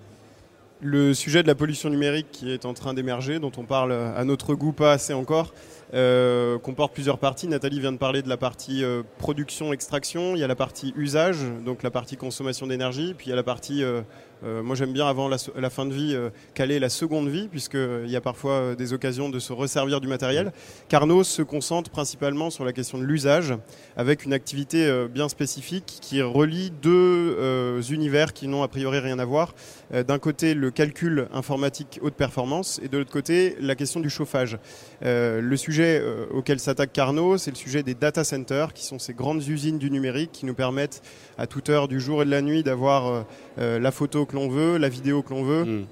Le 0.81 1.13
sujet 1.13 1.43
de 1.43 1.47
la 1.47 1.55
pollution 1.55 1.89
numérique 1.89 2.27
qui 2.31 2.51
est 2.51 2.65
en 2.65 2.73
train 2.73 2.93
d'émerger, 2.93 3.39
dont 3.39 3.51
on 3.57 3.63
parle 3.63 3.91
à 3.91 4.23
notre 4.23 4.55
goût 4.55 4.71
pas 4.71 4.93
assez 4.93 5.13
encore, 5.13 5.53
euh, 5.93 6.59
comporte 6.59 6.93
plusieurs 6.93 7.17
parties. 7.17 7.47
Nathalie 7.47 7.79
vient 7.79 7.91
de 7.91 7.97
parler 7.97 8.21
de 8.21 8.29
la 8.29 8.37
partie 8.37 8.83
euh, 8.83 9.01
production-extraction, 9.17 10.35
il 10.35 10.39
y 10.39 10.43
a 10.43 10.47
la 10.47 10.55
partie 10.55 10.93
usage, 10.95 11.39
donc 11.65 11.83
la 11.83 11.91
partie 11.91 12.15
consommation 12.15 12.67
d'énergie, 12.67 13.13
puis 13.17 13.27
il 13.27 13.29
y 13.29 13.33
a 13.33 13.35
la 13.35 13.43
partie 13.43 13.83
euh, 13.83 14.01
euh, 14.43 14.63
moi, 14.63 14.75
j'aime 14.75 14.93
bien 14.93 15.07
avant 15.07 15.27
la, 15.27 15.69
fin 15.69 15.85
de 15.85 15.93
vie 15.93 16.13
euh, 16.15 16.29
caler 16.53 16.79
la 16.79 16.89
seconde 16.89 17.27
vie, 17.27 17.47
puisqu'il 17.49 18.07
y 18.09 18.15
a 18.15 18.21
parfois 18.21 18.53
euh, 18.53 18.75
des 18.75 18.93
occasions 18.93 19.29
de 19.29 19.39
se 19.39 19.51
resservir 19.51 19.99
du 19.99 20.07
matériel. 20.07 20.51
Carnot 20.87 21.23
se 21.23 21.41
concentre 21.41 21.89
principalement 21.89 22.49
sur 22.49 22.63
la 22.63 22.71
question 22.71 22.97
de 22.97 23.03
l'usage, 23.03 23.53
avec 23.97 24.25
une 24.25 24.33
activité 24.33 25.07
bien 25.09 25.29
spécifique 25.29 25.97
qui 26.01 26.21
relie 26.21 26.71
deux 26.71 27.81
univers 27.91 28.33
qui 28.33 28.47
n'ont 28.47 28.63
a 28.63 28.67
priori 28.67 28.99
rien 28.99 29.19
à 29.19 29.25
voir. 29.25 29.53
D'un 29.91 30.19
côté, 30.19 30.53
le 30.53 30.71
calcul 30.71 31.27
informatique 31.33 31.99
haute 32.01 32.13
performance, 32.13 32.79
et 32.83 32.87
de 32.87 32.97
l'autre 32.97 33.11
côté, 33.11 33.55
la 33.59 33.75
question 33.75 33.99
du 33.99 34.09
chauffage. 34.09 34.57
le 35.01 35.55
sujet 35.55 36.03
auquel 36.31 36.59
s'attaque 36.59 36.93
Carnot, 36.93 37.37
c'est 37.37 37.51
le 37.51 37.55
sujet 37.55 37.83
des 37.83 37.93
data 37.93 38.23
centers, 38.23 38.73
qui 38.73 38.85
sont 38.85 38.99
ces 38.99 39.13
grandes 39.13 39.45
usines 39.47 39.79
du 39.79 39.91
numérique 39.91 40.31
qui 40.31 40.45
nous 40.45 40.55
permettent 40.55 41.01
à 41.37 41.47
toute 41.47 41.69
heure 41.69 41.87
du 41.87 41.99
jour 41.99 42.21
et 42.21 42.25
de 42.25 42.31
la 42.31 42.41
nuit 42.41 42.63
d'avoir 42.63 43.25
la 43.57 43.91
photo 43.91 44.25
que 44.29 44.35
l'on 44.35 44.47
veut, 44.47 44.77
la 44.77 44.89
vidéo 44.89 45.21
que 45.21 45.31
l'on 45.31 45.43
veut. 45.43 45.65
Hmm. 45.65 45.85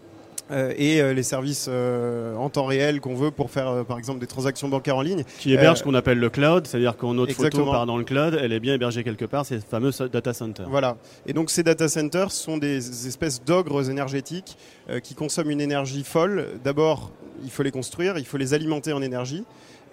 Euh, 0.49 0.73
et 0.77 1.01
euh, 1.01 1.13
les 1.13 1.23
services 1.23 1.67
euh, 1.69 2.33
en 2.35 2.49
temps 2.49 2.63
réel 2.63 3.01
qu'on 3.01 3.15
veut 3.15 3.31
pour 3.31 3.51
faire 3.51 3.83
par 3.85 3.97
exemple 3.97 4.19
des 4.19 4.27
transactions 4.27 4.69
bancaires 4.69 4.95
en 4.95 5.01
ligne. 5.01 5.23
Qui 5.39 5.53
héberge 5.53 5.79
ce 5.79 5.83
qu'on 5.83 5.93
appelle 5.93 6.19
le 6.19 6.29
cloud, 6.29 6.65
c'est-à-dire 6.65 6.95
quand 6.95 7.13
notre 7.13 7.33
photo 7.33 7.65
part 7.65 7.85
dans 7.85 7.97
le 7.97 8.05
cloud, 8.05 8.37
elle 8.41 8.53
est 8.53 8.59
bien 8.61 8.73
hébergée 8.73 9.03
quelque 9.03 9.25
part, 9.25 9.45
ces 9.45 9.59
fameux 9.59 9.91
data 10.11 10.33
centers. 10.33 10.69
Voilà. 10.69 10.97
Et 11.25 11.33
donc 11.33 11.49
ces 11.49 11.63
data 11.63 11.89
centers 11.89 12.31
sont 12.31 12.57
des 12.57 13.07
espèces 13.07 13.43
d'ogres 13.43 13.89
énergétiques 13.89 14.57
qui 15.03 15.15
consomment 15.15 15.51
une 15.51 15.61
énergie 15.61 16.03
folle. 16.03 16.47
D'abord, 16.63 17.11
il 17.43 17.51
faut 17.51 17.63
les 17.63 17.71
construire, 17.71 18.17
il 18.17 18.25
faut 18.25 18.37
les 18.37 18.53
alimenter 18.53 18.93
en 18.93 19.01
énergie. 19.01 19.43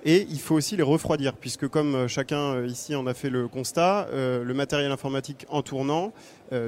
Et 0.07 0.27
il 0.31 0.39
faut 0.39 0.55
aussi 0.55 0.77
les 0.77 0.83
refroidir, 0.83 1.33
puisque 1.33 1.67
comme 1.67 2.09
chacun 2.09 2.63
ici 2.67 2.95
en 2.95 3.07
a 3.07 3.15
fait 3.15 3.31
le 3.31 3.49
constat, 3.49 4.07
euh, 4.13 4.45
le 4.45 4.53
matériel 4.53 4.93
informatique 4.93 5.47
en 5.49 5.63
tournant 5.63 6.13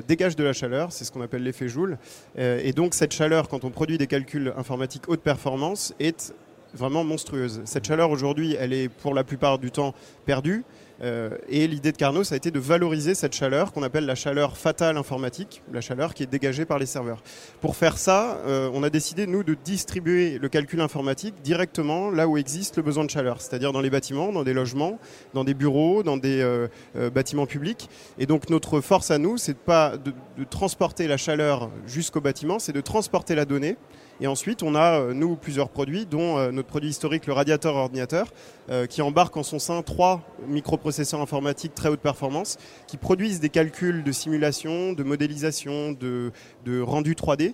dégage 0.06 0.37
de 0.37 0.45
la 0.45 0.52
chaleur, 0.52 0.92
c'est 0.92 1.04
ce 1.04 1.12
qu'on 1.12 1.21
appelle 1.21 1.42
l'effet 1.42 1.68
Joule. 1.68 1.99
et 2.37 2.73
donc 2.73 2.95
cette 2.95 3.12
chaleur, 3.12 3.49
quand 3.49 3.64
on 3.64 3.71
produit 3.71 3.99
des 3.99 4.06
calculs 4.06 4.52
informatiques 4.56 5.09
haute 5.09 5.21
performance, 5.21 5.95
est 6.00 6.35
vraiment 6.75 7.04
monstrueuse. 7.04 7.62
Cette 7.64 7.87
chaleur 7.87 8.11
aujourd'hui, 8.11 8.56
elle 8.59 8.73
est 8.73 8.88
pour 8.88 9.14
la 9.14 9.25
plupart 9.25 9.59
du 9.59 9.71
temps 9.71 9.95
perdue. 10.25 10.64
Euh, 11.02 11.30
et 11.48 11.66
l'idée 11.66 11.92
de 11.92 11.96
Carnot, 11.96 12.24
ça 12.24 12.34
a 12.34 12.36
été 12.36 12.50
de 12.50 12.58
valoriser 12.58 13.14
cette 13.14 13.34
chaleur 13.34 13.72
qu'on 13.72 13.82
appelle 13.82 14.06
la 14.06 14.14
chaleur 14.14 14.56
fatale 14.56 14.96
informatique, 14.96 15.62
la 15.72 15.80
chaleur 15.80 16.14
qui 16.14 16.22
est 16.22 16.26
dégagée 16.26 16.64
par 16.64 16.78
les 16.78 16.86
serveurs. 16.86 17.22
Pour 17.60 17.76
faire 17.76 17.98
ça, 17.98 18.38
euh, 18.46 18.70
on 18.72 18.82
a 18.82 18.90
décidé, 18.90 19.26
nous, 19.26 19.44
de 19.44 19.54
distribuer 19.54 20.38
le 20.38 20.48
calcul 20.48 20.80
informatique 20.80 21.34
directement 21.42 22.10
là 22.10 22.26
où 22.26 22.38
existe 22.38 22.76
le 22.76 22.82
besoin 22.82 23.04
de 23.04 23.10
chaleur, 23.10 23.40
c'est-à-dire 23.40 23.72
dans 23.72 23.80
les 23.80 23.90
bâtiments, 23.90 24.32
dans 24.32 24.44
des 24.44 24.54
logements, 24.54 24.98
dans 25.34 25.44
des 25.44 25.54
bureaux, 25.54 26.02
dans 26.02 26.16
des 26.16 26.40
euh, 26.40 26.68
bâtiments 27.10 27.46
publics. 27.46 27.88
Et 28.18 28.26
donc 28.26 28.48
notre 28.48 28.80
force 28.80 29.10
à 29.10 29.18
nous, 29.18 29.36
c'est 29.36 29.56
pas 29.56 29.96
de, 29.96 30.12
de 30.38 30.44
transporter 30.44 31.08
la 31.08 31.16
chaleur 31.16 31.70
jusqu'au 31.86 32.20
bâtiment, 32.20 32.58
c'est 32.58 32.72
de 32.72 32.80
transporter 32.80 33.34
la 33.34 33.44
donnée 33.44 33.76
et 34.20 34.26
ensuite, 34.26 34.62
on 34.62 34.75
a, 34.75 35.00
euh, 35.00 35.14
nous, 35.14 35.37
plusieurs 35.37 35.68
produits, 35.68 36.06
dont 36.06 36.38
euh, 36.38 36.50
notre 36.50 36.68
produit 36.68 36.88
historique, 36.88 37.26
le 37.26 37.35
radiateur 37.35 37.75
ordinateur, 37.75 38.28
euh, 38.70 38.87
qui 38.87 39.02
embarque 39.02 39.37
en 39.37 39.42
son 39.42 39.58
sein 39.58 39.82
trois 39.82 40.23
microprocesseurs 40.49 41.20
informatiques 41.20 41.75
très 41.75 41.88
haute 41.88 42.00
performance, 42.00 42.56
qui 42.87 42.96
produisent 42.96 43.40
des 43.40 43.50
calculs 43.50 44.02
de 44.02 44.12
simulation, 44.12 44.92
de 44.92 45.02
modélisation, 45.02 45.92
de, 45.92 46.32
rendu 46.80 47.14
3D 47.14 47.52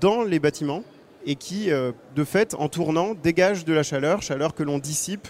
dans 0.00 0.22
les 0.22 0.38
bâtiments 0.38 0.82
et 1.26 1.36
qui, 1.36 1.68
de 1.68 2.24
fait, 2.24 2.54
en 2.54 2.68
tournant, 2.68 3.14
dégagent 3.14 3.64
de 3.64 3.72
la 3.72 3.82
chaleur, 3.82 4.22
chaleur 4.22 4.54
que 4.54 4.62
l'on 4.62 4.78
dissipe 4.78 5.28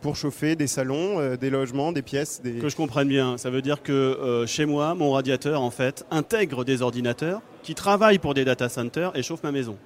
pour 0.00 0.16
chauffer 0.16 0.56
des 0.56 0.66
salons, 0.66 1.36
des 1.36 1.50
logements, 1.50 1.92
des 1.92 2.02
pièces. 2.02 2.40
Que 2.42 2.68
je 2.68 2.76
comprenne 2.76 3.08
bien, 3.08 3.36
ça 3.36 3.50
veut 3.50 3.62
dire 3.62 3.82
que 3.82 4.44
chez 4.46 4.64
moi, 4.64 4.94
mon 4.94 5.12
radiateur, 5.12 5.60
en 5.60 5.70
fait, 5.70 6.06
intègre 6.10 6.64
des 6.64 6.80
ordinateurs 6.82 7.42
qui 7.68 7.74
travaillent 7.74 8.18
pour 8.18 8.32
des 8.32 8.46
data 8.46 8.70
centers 8.70 9.14
et 9.14 9.22
chauffent 9.22 9.42
ma 9.42 9.52
maison. 9.52 9.76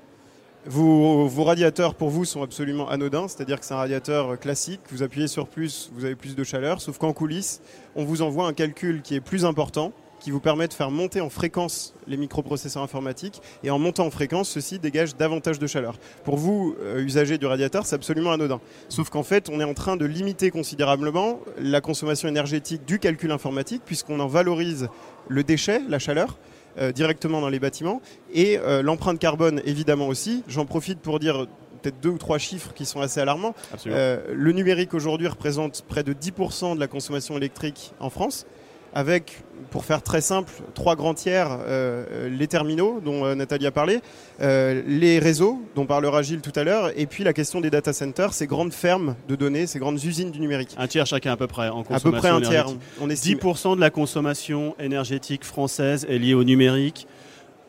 Vos, 0.66 1.26
radiateurs 1.42 1.96
pour 1.96 2.10
vous 2.10 2.24
sont 2.24 2.40
absolument 2.44 2.88
anodins, 2.88 3.26
c'est-à-dire 3.26 3.58
que 3.58 3.66
c'est 3.66 3.74
un 3.74 3.78
radiateur 3.78 4.38
classique, 4.38 4.78
vous 4.92 5.02
appuyez 5.02 5.26
sur 5.26 5.48
plus, 5.48 5.90
vous 5.92 6.04
avez 6.04 6.14
plus 6.14 6.36
de 6.36 6.44
chaleur, 6.44 6.80
sauf 6.80 6.98
qu'en 6.98 7.12
coulisses, 7.12 7.60
on 7.96 8.04
vous 8.04 8.22
envoie 8.22 8.46
un 8.46 8.52
calcul 8.52 9.02
qui 9.02 9.16
est 9.16 9.20
plus 9.20 9.44
important, 9.44 9.90
qui 10.20 10.30
vous 10.30 10.38
permet 10.38 10.68
de 10.68 10.74
faire 10.74 10.92
monter 10.92 11.20
en 11.20 11.28
fréquence 11.28 11.92
les 12.06 12.16
microprocesseurs 12.16 12.84
informatiques, 12.84 13.42
et 13.64 13.70
en 13.70 13.80
montant 13.80 14.06
en 14.06 14.12
fréquence, 14.12 14.48
ceci 14.48 14.78
dégage 14.78 15.16
davantage 15.16 15.58
de 15.58 15.66
chaleur. 15.66 15.98
Pour 16.22 16.36
vous, 16.36 16.76
euh, 16.84 17.02
usagers 17.02 17.36
du 17.36 17.46
radiateur, 17.46 17.84
c'est 17.84 17.96
absolument 17.96 18.30
anodin. 18.30 18.60
Sauf 18.90 19.10
qu'en 19.10 19.24
fait, 19.24 19.50
on 19.50 19.58
est 19.58 19.64
en 19.64 19.74
train 19.74 19.96
de 19.96 20.04
limiter 20.04 20.52
considérablement 20.52 21.40
la 21.58 21.80
consommation 21.80 22.28
énergétique 22.28 22.84
du 22.84 23.00
calcul 23.00 23.32
informatique, 23.32 23.82
puisqu'on 23.84 24.20
en 24.20 24.28
valorise 24.28 24.88
le 25.26 25.42
déchet, 25.42 25.80
la 25.88 25.98
chaleur, 25.98 26.38
euh, 26.38 26.51
directement 26.94 27.40
dans 27.40 27.48
les 27.48 27.58
bâtiments. 27.58 28.00
Et 28.32 28.58
euh, 28.58 28.82
l'empreinte 28.82 29.18
carbone, 29.18 29.60
évidemment 29.64 30.08
aussi. 30.08 30.42
J'en 30.48 30.64
profite 30.64 31.00
pour 31.00 31.18
dire 31.18 31.46
peut-être 31.82 32.00
deux 32.00 32.10
ou 32.10 32.18
trois 32.18 32.38
chiffres 32.38 32.72
qui 32.74 32.84
sont 32.86 33.00
assez 33.00 33.20
alarmants. 33.20 33.54
Euh, 33.86 34.20
le 34.32 34.52
numérique 34.52 34.94
aujourd'hui 34.94 35.26
représente 35.26 35.82
près 35.82 36.02
de 36.02 36.12
10% 36.12 36.74
de 36.74 36.80
la 36.80 36.86
consommation 36.86 37.36
électrique 37.36 37.92
en 38.00 38.10
France 38.10 38.46
avec, 38.94 39.42
pour 39.70 39.84
faire 39.84 40.02
très 40.02 40.20
simple, 40.20 40.52
trois 40.74 40.96
grands 40.96 41.14
tiers, 41.14 41.58
euh, 41.66 42.28
les 42.28 42.46
terminaux 42.46 43.00
dont 43.02 43.24
euh, 43.24 43.34
Nathalie 43.34 43.66
a 43.66 43.70
parlé, 43.70 44.00
euh, 44.40 44.82
les 44.86 45.18
réseaux 45.18 45.62
dont 45.74 45.86
parlera 45.86 46.22
Gilles 46.22 46.40
tout 46.40 46.52
à 46.56 46.64
l'heure, 46.64 46.90
et 46.96 47.06
puis 47.06 47.24
la 47.24 47.32
question 47.32 47.60
des 47.60 47.70
data 47.70 47.92
centers, 47.92 48.34
ces 48.34 48.46
grandes 48.46 48.72
fermes 48.72 49.16
de 49.28 49.36
données, 49.36 49.66
ces 49.66 49.78
grandes 49.78 50.02
usines 50.02 50.30
du 50.30 50.40
numérique. 50.40 50.74
Un 50.76 50.86
tiers 50.86 51.06
chacun 51.06 51.32
à 51.32 51.36
peu 51.36 51.46
près 51.46 51.68
en 51.68 51.82
consommation 51.82 52.08
À 52.08 52.12
peu 52.12 52.18
près 52.18 52.28
un 52.28 52.40
tiers. 52.40 52.66
On 53.00 53.08
estime... 53.08 53.38
10% 53.38 53.76
de 53.76 53.80
la 53.80 53.90
consommation 53.90 54.74
énergétique 54.78 55.44
française 55.44 56.06
est 56.08 56.18
liée 56.18 56.34
au 56.34 56.44
numérique. 56.44 57.06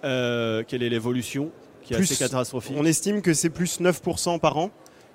quelle 0.02 0.84
est 0.84 0.90
l'évolution 0.90 1.52
qui 1.84 1.94
est 1.94 1.98
plus, 1.98 2.12
assez 2.12 2.24
catastrophique 2.24 2.76
On 2.78 2.86
estime 2.86 3.22
que 3.22 3.34
c'est 3.34 3.50
plus 3.50 3.80
9% 3.80 4.40
par 4.40 4.58
an. 4.58 4.72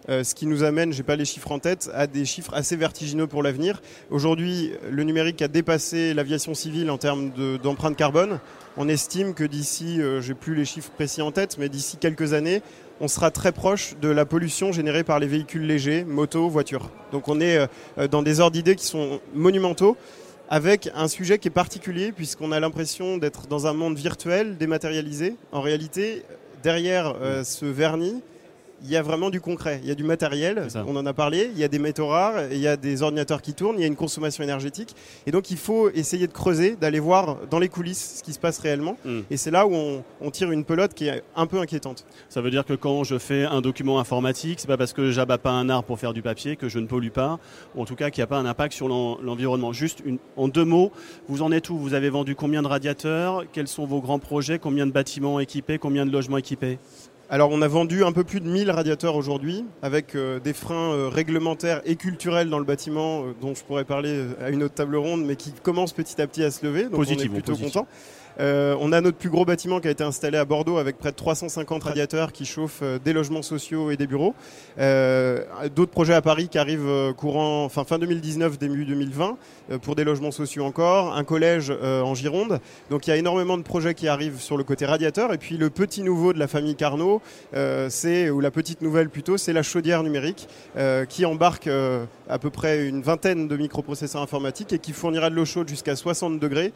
Euh, 0.09 0.25
ce 0.25 0.35
qui 0.35 0.47
nous 0.47 0.63
amène, 0.63 0.93
j'ai 0.93 1.03
pas 1.03 1.17
les 1.17 1.25
chiffres 1.25 1.53
en 1.53 1.59
tête, 1.59 1.91
à 1.93 2.07
des 2.07 2.25
chiffres 2.25 2.55
assez 2.55 2.77
vertigineux 2.77 3.27
pour 3.27 3.43
l'avenir. 3.43 3.83
Aujourd'hui, 4.11 4.73
le 4.91 5.03
numérique 5.03 5.43
a 5.43 5.49
dépassé 5.49 6.15
l'aviation 6.15 6.55
civile 6.55 6.91
en 6.91 6.99
termes 6.99 7.31
d'empreinte 7.63 7.97
carbone. 7.97 8.41
On 8.77 8.89
estime 8.89 9.35
que 9.35 9.45
d'ici, 9.45 10.01
euh, 10.01 10.21
j'ai 10.21 10.35
plus 10.35 10.55
les 10.55 10.65
chiffres 10.65 10.91
précis 10.91 11.21
en 11.21 11.33
tête, 11.33 11.57
mais 11.59 11.69
d'ici 11.69 11.97
quelques 11.97 12.33
années, 12.33 12.63
on 13.01 13.09
sera 13.09 13.31
très 13.31 13.53
proche 13.53 13.95
de 14.01 14.09
la 14.09 14.25
pollution 14.25 14.73
générée 14.73 15.05
par 15.05 15.19
les 15.19 15.27
véhicules 15.27 15.67
légers, 15.67 16.05
motos, 16.05 16.49
voitures. 16.49 16.91
Donc 17.13 17.29
on 17.29 17.41
est 17.41 17.69
euh, 17.99 18.09
dans 18.09 18.23
des 18.23 18.41
ordres 18.41 18.55
d'idées 18.55 18.77
qui 18.77 18.87
sont 18.87 19.21
monumentaux 19.35 19.97
avec 20.49 20.91
un 20.95 21.09
sujet 21.09 21.39
qui 21.39 21.49
est 21.49 21.53
particulier 21.53 22.13
puisqu'on 22.13 22.53
a 22.53 22.61
l'impression 22.61 23.19
d'être 23.19 23.47
dans 23.47 23.67
un 23.67 23.73
monde 23.73 23.97
virtuel, 23.97 24.57
dématérialisé. 24.57 25.37
En 25.53 25.61
réalité, 25.61 26.23
derrière 26.63 27.15
euh, 27.21 27.45
ce 27.45 27.67
vernis, 27.67 28.23
il 28.83 28.91
y 28.91 28.97
a 28.97 29.03
vraiment 29.03 29.31
du 29.31 29.41
concret, 29.41 29.81
il 29.83 29.89
y 29.89 29.93
a 29.93 29.95
du 29.95 30.05
matériel, 30.05 30.69
on 30.87 30.97
en 30.97 31.07
a 31.07 31.13
parlé, 31.13 31.51
il 31.53 31.59
y 31.59 31.65
a 31.65 31.69
des 31.69 31.79
métaux 31.79 32.07
rares, 32.07 32.53
il 32.53 32.59
y 32.59 32.69
a 32.69 32.77
des 32.77 33.03
ordinateurs 33.03 33.43
qui 33.43 33.55
tournent, 33.55 33.77
il 33.79 33.81
y 33.81 33.85
a 33.85 33.89
une 33.89 33.97
consommation 33.97 34.45
énergétique. 34.45 34.95
Et 35.27 35.31
donc 35.31 35.51
il 35.51 35.57
faut 35.57 35.91
essayer 35.91 36.27
de 36.27 36.33
creuser, 36.33 36.77
d'aller 36.77 37.01
voir 37.01 37.39
dans 37.51 37.59
les 37.59 37.69
coulisses 37.69 38.19
ce 38.19 38.23
qui 38.23 38.33
se 38.33 38.39
passe 38.39 38.59
réellement. 38.59 38.97
Mm. 39.05 39.21
Et 39.31 39.37
c'est 39.37 39.51
là 39.51 39.67
où 39.67 39.73
on, 39.75 40.31
tire 40.31 40.51
une 40.53 40.65
pelote 40.65 40.95
qui 40.95 41.09
est 41.09 41.23
un 41.35 41.47
peu 41.47 41.59
inquiétante. 41.59 42.05
Ça 42.29 42.41
veut 42.41 42.51
dire 42.51 42.65
que 42.65 42.75
quand 42.75 43.03
je 43.03 43.19
fais 43.19 43.45
un 43.45 43.61
document 43.61 43.99
informatique, 43.99 44.61
c'est 44.61 44.69
pas 44.69 44.77
parce 44.77 44.93
que 44.93 45.11
j'abats 45.11 45.39
pas 45.39 45.51
un 45.51 45.69
arbre 45.69 45.87
pour 45.87 45.99
faire 45.99 46.13
du 46.13 46.23
papier 46.23 46.57
que 46.57 46.69
je 46.69 46.79
ne 46.79 46.87
pollue 46.87 47.09
pas, 47.09 47.39
ou 47.75 47.83
en 47.83 47.85
tout 47.85 47.97
cas 47.97 48.11
qu'il 48.11 48.21
n'y 48.21 48.25
a 48.25 48.29
pas 48.29 48.39
un 48.39 48.47
impact 48.47 48.75
sur 48.75 48.89
l'environnement. 48.89 49.73
Juste 49.73 50.03
en 50.37 50.49
deux 50.49 50.65
mots, 50.65 50.93
vous 51.29 51.43
en 51.43 51.51
êtes 51.51 51.71
où? 51.71 51.79
Vous 51.79 51.95
avez 51.95 52.11
vendu 52.11 52.35
combien 52.35 52.63
de 52.63 52.69
radiateurs? 52.69 53.45
Quels 53.53 53.69
sont 53.69 53.87
vos 53.87 54.01
grands 54.01 54.19
projets? 54.19 54.59
Combien 54.59 54.87
de 54.87 54.93
bâtiments 54.93 55.41
équipés? 55.41 55.79
Combien 55.79 56.07
de 56.07 56.13
logements 56.13 56.37
équipés? 56.37 56.79
Alors 57.31 57.51
on 57.53 57.61
a 57.61 57.69
vendu 57.69 58.05
un 58.05 58.13
peu 58.13 58.25
plus 58.25 58.41
de 58.41 58.49
1000 58.49 58.71
radiateurs 58.71 59.15
aujourd'hui, 59.15 59.65
avec 59.83 60.15
euh, 60.15 60.41
des 60.41 60.55
freins 60.55 60.93
euh, 60.93 61.09
réglementaires 61.09 61.83
et 61.85 61.97
culturels 61.97 62.49
dans 62.49 62.59
le 62.59 62.65
bâtiment, 62.65 63.23
euh, 63.23 63.35
dont 63.41 63.55
je 63.55 63.63
pourrais 63.65 63.85
parler 63.85 64.25
à 64.41 64.49
une 64.49 64.63
autre 64.63 64.75
table 64.75 64.97
ronde, 64.97 65.25
mais 65.25 65.37
qui 65.37 65.53
commencent 65.53 65.93
petit 65.93 66.21
à 66.23 66.27
petit 66.27 66.43
à 66.43 66.51
se 66.51 66.65
lever. 66.65 66.85
Donc 66.85 67.01
on 67.01 67.03
est 67.03 67.29
plutôt 67.29 67.57
content. 67.57 67.87
Euh, 68.41 68.77
on 68.81 68.93
a 68.93 69.01
notre 69.01 69.19
plus 69.19 69.31
gros 69.31 69.45
bâtiment 69.45 69.81
qui 69.81 69.89
a 69.89 69.91
été 69.91 70.05
installé 70.05 70.39
à 70.39 70.45
Bordeaux 70.45 70.79
avec 70.79 70.99
près 70.99 71.11
de 71.11 71.17
350 71.17 71.83
radiateurs 71.83 72.33
qui 72.33 72.45
chauffent 72.45 72.81
euh, 72.83 72.99
des 73.05 73.13
logements 73.13 73.43
sociaux 73.43 73.91
et 73.91 73.97
des 73.97 74.07
bureaux. 74.07 74.35
Euh, 74.79 75.45
d'autres 75.75 75.91
projets 75.91 76.15
à 76.15 76.23
Paris 76.23 76.49
qui 76.49 76.59
arrivent 76.59 77.13
courant, 77.17 77.69
fin 77.69 77.99
2019, 77.99 78.59
début 78.59 78.85
2020, 78.85 79.37
pour 79.83 79.97
des 79.97 80.05
logements 80.05 80.31
sociaux 80.31 80.65
encore. 80.65 81.17
Un 81.17 81.25
collège 81.25 81.71
en 81.71 82.15
Gironde. 82.15 82.61
Donc 82.91 83.07
il 83.07 83.11
y 83.11 83.13
a 83.13 83.17
énormément 83.17 83.57
de 83.57 83.63
projets 83.63 83.95
qui 83.95 84.09
arrivent 84.09 84.41
sur 84.41 84.57
le 84.57 84.65
côté 84.65 84.87
radiateur. 84.87 85.33
Et 85.33 85.39
puis 85.39 85.57
le 85.57 85.71
petit 85.71 86.03
nouveau 86.03 86.33
de 86.33 86.39
la 86.39 86.47
famille 86.47 86.77
Carnot, 86.77 87.21
c'est 87.89 88.31
ou 88.31 88.41
la 88.41 88.51
petite 88.51 88.83
nouvelle 88.83 89.09
plutôt, 89.09 89.37
c'est 89.37 89.53
la 89.53 89.63
chaudière 89.63 90.03
numérique 90.03 90.49
qui 91.09 91.25
embarque 91.25 91.69
à 92.29 92.39
peu 92.39 92.51
près 92.51 92.87
une 92.87 93.03
vingtaine 93.03 93.49
de 93.49 93.57
microprocesseurs 93.57 94.23
informatiques 94.23 94.73
et 94.73 94.79
qui 94.79 94.93
fournira 94.93 95.31
de 95.31 95.35
l'eau 95.35 95.45
chaude 95.45 95.69
jusqu'à 95.69 95.97
60 95.97 96.39
degrés 96.39 96.73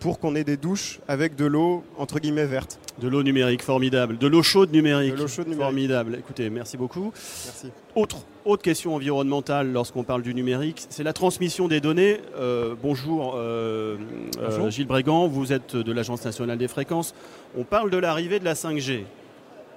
pour 0.00 0.18
qu'on 0.18 0.34
ait 0.34 0.44
des 0.44 0.56
douches 0.56 0.91
avec 1.08 1.36
de 1.36 1.44
l'eau 1.44 1.84
entre 1.98 2.18
guillemets 2.18 2.46
verte. 2.46 2.78
De 3.00 3.08
l'eau 3.08 3.22
numérique, 3.22 3.62
formidable. 3.62 4.18
De 4.18 4.26
l'eau 4.26 4.42
chaude 4.42 4.72
numérique. 4.72 5.14
De 5.14 5.18
l'eau 5.18 5.28
chaude 5.28 5.46
numérique. 5.46 5.64
Formidable. 5.64 6.16
Écoutez, 6.18 6.50
merci 6.50 6.76
beaucoup. 6.76 7.12
Merci. 7.46 7.68
Autre, 7.94 8.18
autre 8.44 8.62
question 8.62 8.94
environnementale 8.94 9.72
lorsqu'on 9.72 10.04
parle 10.04 10.22
du 10.22 10.34
numérique, 10.34 10.86
c'est 10.88 11.02
la 11.02 11.12
transmission 11.12 11.68
des 11.68 11.80
données. 11.80 12.20
Euh, 12.36 12.74
bonjour, 12.80 13.34
euh, 13.36 13.96
euh, 14.38 14.48
bonjour. 14.48 14.70
Gilles 14.70 14.86
Brégan, 14.86 15.28
vous 15.28 15.52
êtes 15.52 15.76
de 15.76 15.92
l'Agence 15.92 16.24
nationale 16.24 16.58
des 16.58 16.68
fréquences. 16.68 17.14
On 17.56 17.64
parle 17.64 17.90
de 17.90 17.98
l'arrivée 17.98 18.38
de 18.38 18.44
la 18.44 18.54
5G. 18.54 19.04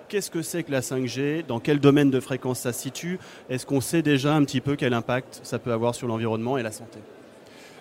Qu'est-ce 0.07 0.29
que 0.29 0.41
c'est 0.41 0.63
que 0.63 0.71
la 0.71 0.81
5G 0.81 1.45
Dans 1.47 1.59
quel 1.59 1.79
domaine 1.79 2.11
de 2.11 2.19
fréquence 2.19 2.59
ça 2.59 2.73
se 2.73 2.81
situe? 2.81 3.19
Est-ce 3.49 3.65
qu'on 3.65 3.81
sait 3.81 4.03
déjà 4.03 4.35
un 4.35 4.43
petit 4.43 4.61
peu 4.61 4.75
quel 4.75 4.93
impact 4.93 5.39
ça 5.43 5.57
peut 5.57 5.71
avoir 5.71 5.95
sur 5.95 6.07
l'environnement 6.07 6.57
et 6.57 6.63
la 6.63 6.71
santé? 6.71 6.99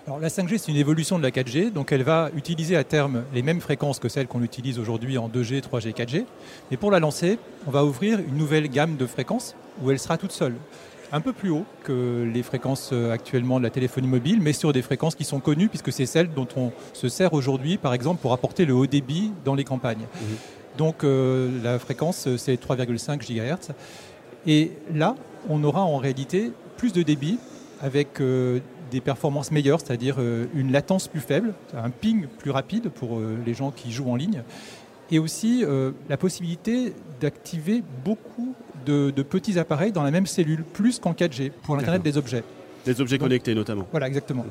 Alors, 0.07 0.19
la 0.19 0.29
5G, 0.29 0.59
c'est 0.59 0.71
une 0.71 0.77
évolution 0.77 1.17
de 1.17 1.23
la 1.23 1.31
4G, 1.31 1.73
donc 1.73 1.91
elle 1.91 2.03
va 2.03 2.29
utiliser 2.37 2.77
à 2.77 2.85
terme 2.85 3.25
les 3.33 3.41
mêmes 3.41 3.63
fréquences 3.63 3.99
que 3.99 4.11
celles 4.11 4.27
qu'on 4.27 4.43
utilise 4.43 4.79
aujourd'hui 4.79 5.17
en 5.17 5.31
2G, 5.31 5.63
3G, 5.63 5.95
4G. 5.95 6.27
Mais 6.71 6.77
pour 6.77 6.91
la 6.91 7.01
lancer, 7.01 7.39
on 7.67 7.71
va 7.71 7.87
ouvrir 7.87 8.19
une 8.19 8.37
nouvelle 8.37 8.69
gamme 8.69 8.97
de 8.97 9.07
fréquences 9.07 9.57
où 9.83 9.91
elle 9.91 9.99
sera 9.99 10.19
toute 10.19 10.33
seule. 10.33 10.57
Un 11.11 11.23
peu 11.23 11.33
plus 11.33 11.49
haut 11.49 11.65
que 11.85 12.31
les 12.31 12.43
fréquences 12.43 12.91
euh, 12.93 13.13
actuellement 13.13 13.59
de 13.59 13.65
la 13.65 13.71
téléphonie 13.71 14.07
mobile, 14.07 14.43
mais 14.43 14.53
sur 14.53 14.75
des 14.75 14.83
fréquences 14.83 15.15
qui 15.15 15.25
sont 15.25 15.41
connues, 15.41 15.69
puisque 15.69 15.91
c'est 15.91 16.05
celles 16.05 16.31
dont 16.35 16.49
on 16.55 16.71
se 16.93 17.09
sert 17.09 17.33
aujourd'hui, 17.33 17.79
par 17.79 17.95
exemple, 17.95 18.21
pour 18.21 18.35
apporter 18.35 18.67
le 18.67 18.75
haut 18.75 18.87
débit 18.87 19.33
dans 19.47 19.55
les 19.55 19.65
campagnes. 19.65 20.03
Mmh. 20.03 20.27
Donc 20.77 21.03
euh, 21.03 21.51
la 21.63 21.79
fréquence, 21.79 22.27
euh, 22.27 22.37
c'est 22.37 22.63
3,5 22.63 23.21
GHz. 23.21 23.73
Et 24.47 24.73
là, 24.93 25.15
on 25.49 25.65
aura 25.65 25.81
en 25.81 25.97
réalité 25.97 26.53
plus 26.77 26.93
de 26.93 27.03
débit 27.03 27.39
avec 27.81 28.21
des 28.91 29.01
performances 29.01 29.51
meilleures, 29.51 29.81
c'est-à-dire 29.81 30.17
euh, 30.19 30.47
une 30.55 30.73
latence 30.73 31.09
plus 31.09 31.21
faible, 31.21 31.55
un 31.75 31.91
ping 31.91 32.27
plus 32.27 32.51
rapide 32.51 32.89
pour 32.89 33.19
euh, 33.19 33.37
les 33.45 33.55
gens 33.55 33.71
qui 33.71 33.93
jouent 33.93 34.11
en 34.11 34.17
ligne, 34.17 34.43
et 35.11 35.19
aussi 35.19 35.65
euh, 35.65 35.93
la 36.09 36.17
possibilité 36.17 36.95
d'activer 37.21 37.83
beaucoup 38.05 38.55
de, 38.87 39.11
petits 39.23 39.59
appareils 39.59 39.93
dans 39.93 40.03
la 40.03 40.11
même 40.11 40.27
cellule, 40.27 40.65
plus 40.65 40.99
qu'en 40.99 41.13
4G, 41.13 41.51
pour 41.63 41.77
l'Internet 41.77 42.03
des 42.03 42.19
objets. 42.19 42.45
Des 42.85 43.01
objets 43.01 43.19
connectés 43.19 43.55
notamment. 43.55 43.87
Voilà, 43.91 44.09
exactement. 44.09 44.45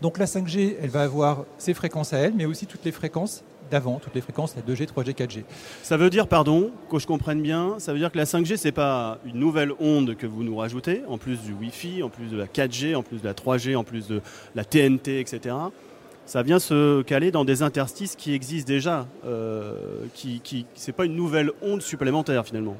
Donc 0.00 0.18
la 0.18 0.24
5G, 0.24 0.74
elle 0.82 0.90
va 0.90 1.02
avoir 1.02 1.44
ses 1.58 1.74
fréquences 1.74 2.12
à 2.12 2.18
elle, 2.18 2.34
mais 2.34 2.44
aussi 2.44 2.66
toutes 2.66 2.84
les 2.84 2.90
fréquences 2.90 3.44
d'avant, 3.72 3.98
toutes 3.98 4.14
les 4.14 4.20
fréquences, 4.20 4.54
la 4.54 4.62
2G, 4.62 4.86
3G, 4.86 5.14
4G. 5.14 5.42
Ça 5.82 5.96
veut 5.96 6.10
dire, 6.10 6.28
pardon, 6.28 6.70
que 6.90 6.98
je 6.98 7.06
comprenne 7.06 7.42
bien, 7.42 7.74
ça 7.78 7.92
veut 7.92 7.98
dire 7.98 8.12
que 8.12 8.18
la 8.18 8.24
5G, 8.24 8.56
c'est 8.56 8.72
pas 8.72 9.18
une 9.24 9.38
nouvelle 9.38 9.72
onde 9.80 10.14
que 10.14 10.26
vous 10.26 10.44
nous 10.44 10.56
rajoutez, 10.56 11.02
en 11.08 11.18
plus 11.18 11.40
du 11.40 11.52
Wi-Fi, 11.52 12.02
en 12.02 12.08
plus 12.08 12.26
de 12.26 12.36
la 12.36 12.46
4G, 12.46 12.94
en 12.94 13.02
plus 13.02 13.20
de 13.20 13.26
la 13.26 13.34
3G, 13.34 13.74
en 13.74 13.82
plus 13.82 14.06
de 14.06 14.20
la 14.54 14.64
TNT, 14.64 15.20
etc. 15.20 15.56
Ça 16.24 16.42
vient 16.42 16.60
se 16.60 17.02
caler 17.02 17.32
dans 17.32 17.44
des 17.44 17.62
interstices 17.62 18.14
qui 18.14 18.32
existent 18.34 18.68
déjà. 18.68 19.06
Euh, 19.26 19.74
qui, 20.14 20.40
qui, 20.40 20.66
pas 20.96 21.04
une 21.04 21.16
nouvelle 21.16 21.50
onde 21.62 21.82
supplémentaire 21.82 22.44
finalement 22.46 22.76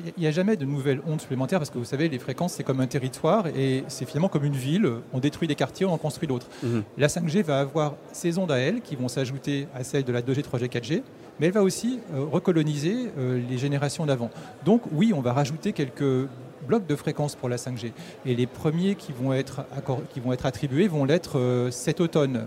il 0.00 0.20
n'y 0.20 0.26
a 0.26 0.30
jamais 0.30 0.56
de 0.56 0.64
nouvelles 0.64 1.00
ondes 1.06 1.20
supplémentaires 1.20 1.58
parce 1.58 1.70
que 1.70 1.78
vous 1.78 1.84
savez, 1.84 2.08
les 2.08 2.18
fréquences, 2.18 2.54
c'est 2.54 2.64
comme 2.64 2.80
un 2.80 2.86
territoire 2.86 3.46
et 3.48 3.84
c'est 3.88 4.04
finalement 4.04 4.28
comme 4.28 4.44
une 4.44 4.56
ville. 4.56 4.88
On 5.12 5.18
détruit 5.18 5.48
des 5.48 5.54
quartiers, 5.54 5.86
on 5.86 5.92
en 5.92 5.98
construit 5.98 6.28
d'autres. 6.28 6.48
Mhm. 6.62 6.82
La 6.96 7.08
5G 7.08 7.42
va 7.42 7.60
avoir 7.60 7.94
ses 8.12 8.38
ondes 8.38 8.52
à 8.52 8.58
elle 8.58 8.80
qui 8.80 8.96
vont 8.96 9.08
s'ajouter 9.08 9.68
à 9.74 9.84
celles 9.84 10.04
de 10.04 10.12
la 10.12 10.22
2G, 10.22 10.42
3G, 10.42 10.68
4G, 10.68 11.02
mais 11.40 11.46
elle 11.46 11.52
va 11.52 11.62
aussi 11.62 12.00
euh, 12.12 12.24
recoloniser 12.24 13.10
euh, 13.18 13.40
les 13.48 13.58
générations 13.58 14.06
d'avant. 14.06 14.30
Donc 14.64 14.82
oui, 14.92 15.12
on 15.14 15.20
va 15.20 15.32
rajouter 15.32 15.72
quelques 15.72 16.28
blocs 16.66 16.86
de 16.86 16.96
fréquences 16.96 17.34
pour 17.34 17.48
la 17.48 17.56
5G. 17.56 17.92
Et 18.26 18.34
les 18.34 18.46
premiers 18.46 18.94
qui 18.94 19.12
vont 19.12 19.32
être, 19.32 19.64
qui 20.12 20.20
vont 20.20 20.32
être 20.32 20.44
attribués 20.44 20.88
vont 20.88 21.04
l'être 21.04 21.38
euh, 21.38 21.70
cet 21.70 22.00
automne, 22.00 22.44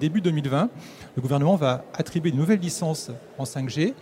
début 0.00 0.20
2020. 0.20 0.70
Le 1.16 1.22
gouvernement 1.22 1.56
va 1.56 1.84
attribuer 1.92 2.30
de 2.30 2.36
nouvelles 2.36 2.60
licences 2.60 3.10
en 3.38 3.44
5G. 3.44 3.92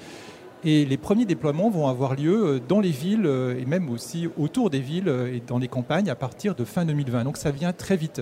Et 0.63 0.85
les 0.85 0.99
premiers 0.99 1.25
déploiements 1.25 1.71
vont 1.71 1.89
avoir 1.89 2.15
lieu 2.15 2.45
euh, 2.45 2.61
dans 2.61 2.81
les 2.81 2.91
villes 2.91 3.25
euh, 3.25 3.59
et 3.59 3.65
même 3.65 3.89
aussi 3.89 4.29
autour 4.39 4.69
des 4.69 4.81
villes 4.81 5.09
euh, 5.09 5.35
et 5.35 5.43
dans 5.47 5.59
les 5.59 5.69
campagnes 5.69 6.11
à 6.11 6.15
partir 6.15 6.55
de 6.55 6.65
fin 6.65 6.85
2020. 6.85 7.25
Donc 7.25 7.39
ça 7.39 7.51
vient 7.51 7.73
très 7.73 7.97
vite. 7.97 8.21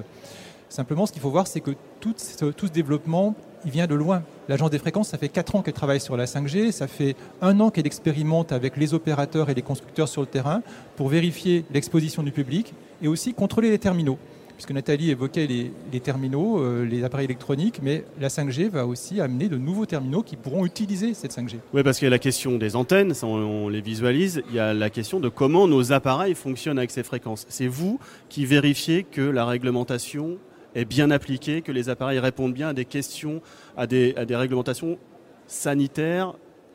Simplement, 0.69 1.07
ce 1.07 1.13
qu'il 1.13 1.23
faut 1.23 1.31
voir, 1.31 1.47
c'est 1.49 1.61
que 1.61 1.73
tout 1.99 2.15
ce, 2.17 2.67
développement, 2.67 3.35
il 3.65 3.71
vient 3.73 3.87
de 3.87 3.95
loin. 3.95 4.23
L'agence 4.49 4.71
des 4.71 4.79
fréquences, 4.79 5.09
ça 5.09 5.19
fait 5.19 5.31
4 5.31 5.57
ans 5.57 5.63
qu'elle 5.63 5.75
travaille 5.75 6.01
sur 6.01 6.17
la 6.17 6.27
5G, 6.27 6.71
ça 6.73 6.87
fait 6.87 7.17
un 7.41 7.59
an 7.59 7.71
qu'elle 7.71 7.87
expérimente 7.87 8.53
avec 8.53 8.77
les 8.77 8.93
opérateurs 8.93 9.49
et 9.51 9.55
les 9.55 9.63
constructeurs 9.63 10.09
sur 10.09 10.21
le 10.21 10.27
terrain 10.27 10.63
pour 10.97 11.09
vérifier 11.09 11.65
l'exposition 11.73 12.23
du 12.23 12.33
public 12.33 12.75
et 13.03 13.09
aussi 13.09 13.33
contrôler 13.33 13.71
les 13.71 13.79
terminaux 13.79 14.19
puisque 14.59 14.73
Nathalie 14.73 15.11
évoquait 15.13 15.47
les, 15.47 16.01
terminaux, 16.01 16.59
euh, 16.59 16.85
les 16.85 17.05
appareils 17.05 17.27
électroniques, 17.27 17.79
mais 17.81 18.05
la 18.21 18.27
5G 18.27 18.69
va 18.69 18.87
aussi 18.87 19.21
amener 19.21 19.49
de 19.49 19.57
nouveaux 19.57 19.87
terminaux 19.87 20.25
qui 20.25 20.35
pourront 20.35 20.67
utiliser 20.67 21.15
cette 21.15 21.33
5G. 21.33 21.59
Oui, 21.73 21.85
parce 21.85 22.01
qu'il 22.01 22.07
y 22.07 22.09
a 22.09 22.11
la 22.11 22.19
question 22.19 22.59
des 22.59 22.75
antennes, 22.75 23.15
ça 23.15 23.29
on, 23.29 23.69
les 23.69 23.81
visualise, 23.81 24.43
il 24.49 24.57
y 24.57 24.59
a 24.59 24.75
la 24.75 24.91
question 24.91 25.21
de 25.21 25.29
comment 25.29 25.69
nos 25.69 25.93
appareils 25.93 26.35
fonctionnent 26.35 26.79
avec 26.79 26.91
ces 26.91 27.05
fréquences. 27.05 27.47
C'est 27.49 27.69
vous 27.69 28.01
qui 28.29 28.47
vérifiez 28.47 29.05
que 29.05 29.21
la 29.21 29.45
réglementation 29.45 30.39
est 30.75 30.85
bien 30.85 31.13
appliquée, 31.13 31.63
que 31.63 31.71
les 31.71 31.89
appareils 31.89 32.19
répondent 32.19 32.53
bien 32.53 32.71
à 32.71 32.73
des 32.73 32.85
questions, 32.85 33.41
à 33.77 33.87
des, 33.87 34.13
à 34.17 34.25
des 34.25 34.35
réglementations 34.35 34.99
sanitaires, 35.47 36.35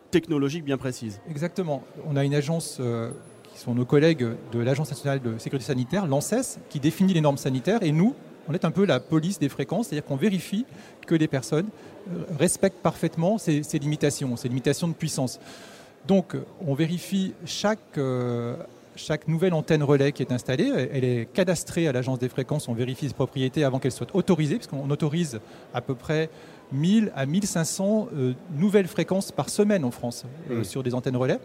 technologiques 0.09 0.63
bien 0.63 0.77
précises. 0.77 1.19
Exactement. 1.29 1.83
On 2.05 2.15
a 2.15 2.23
une 2.23 2.33
agence 2.33 2.77
euh, 2.79 3.11
qui 3.53 3.59
sont 3.59 3.75
nos 3.75 3.85
collègues 3.85 4.27
de 4.51 4.59
l'Agence 4.59 4.89
nationale 4.89 5.21
de 5.21 5.37
sécurité 5.37 5.67
sanitaire, 5.67 6.07
l'ANSES, 6.07 6.59
qui 6.69 6.79
définit 6.79 7.13
les 7.13 7.21
normes 7.21 7.37
sanitaires. 7.37 7.83
Et 7.83 7.91
nous, 7.91 8.15
on 8.49 8.53
est 8.53 8.65
un 8.65 8.71
peu 8.71 8.85
la 8.85 8.99
police 8.99 9.39
des 9.39 9.49
fréquences, 9.49 9.87
c'est-à-dire 9.87 10.05
qu'on 10.05 10.15
vérifie 10.15 10.65
que 11.05 11.15
les 11.15 11.27
personnes 11.27 11.67
euh, 12.11 12.23
respectent 12.37 12.81
parfaitement 12.81 13.37
ces, 13.37 13.61
limitations, 13.79 14.35
ces 14.35 14.49
limitations 14.49 14.87
de 14.87 14.93
puissance. 14.93 15.39
Donc, 16.07 16.35
on 16.65 16.73
vérifie 16.73 17.33
chaque, 17.45 17.97
euh, 17.97 18.57
chaque 18.95 19.27
nouvelle 19.27 19.53
antenne 19.53 19.83
relais 19.83 20.11
qui 20.11 20.23
est 20.23 20.31
installée. 20.31 20.89
Elle 20.91 21.05
est 21.05 21.27
cadastrée 21.31 21.87
à 21.87 21.93
l'Agence 21.93 22.19
des 22.19 22.29
fréquences. 22.29 22.67
On 22.67 22.73
vérifie 22.73 23.07
ses 23.07 23.13
propriétés 23.13 23.63
avant 23.63 23.79
qu'elle 23.79 23.91
soit 23.91 24.13
autorisée, 24.13 24.55
puisqu'on 24.55 24.89
autorise 24.89 25.39
à 25.73 25.79
peu 25.79 25.95
près 25.95 26.29
1000 26.73 27.11
à 27.15 27.25
1500 27.25 28.09
euh, 28.15 28.33
nouvelles 28.57 28.87
fréquences 28.87 29.31
par 29.31 29.49
semaine 29.49 29.85
en 29.85 29.91
France 29.91 30.25
mmh. 30.49 30.63
sur 30.63 30.81
des 30.81 30.95
antennes 30.95 31.17
relais 31.17 31.39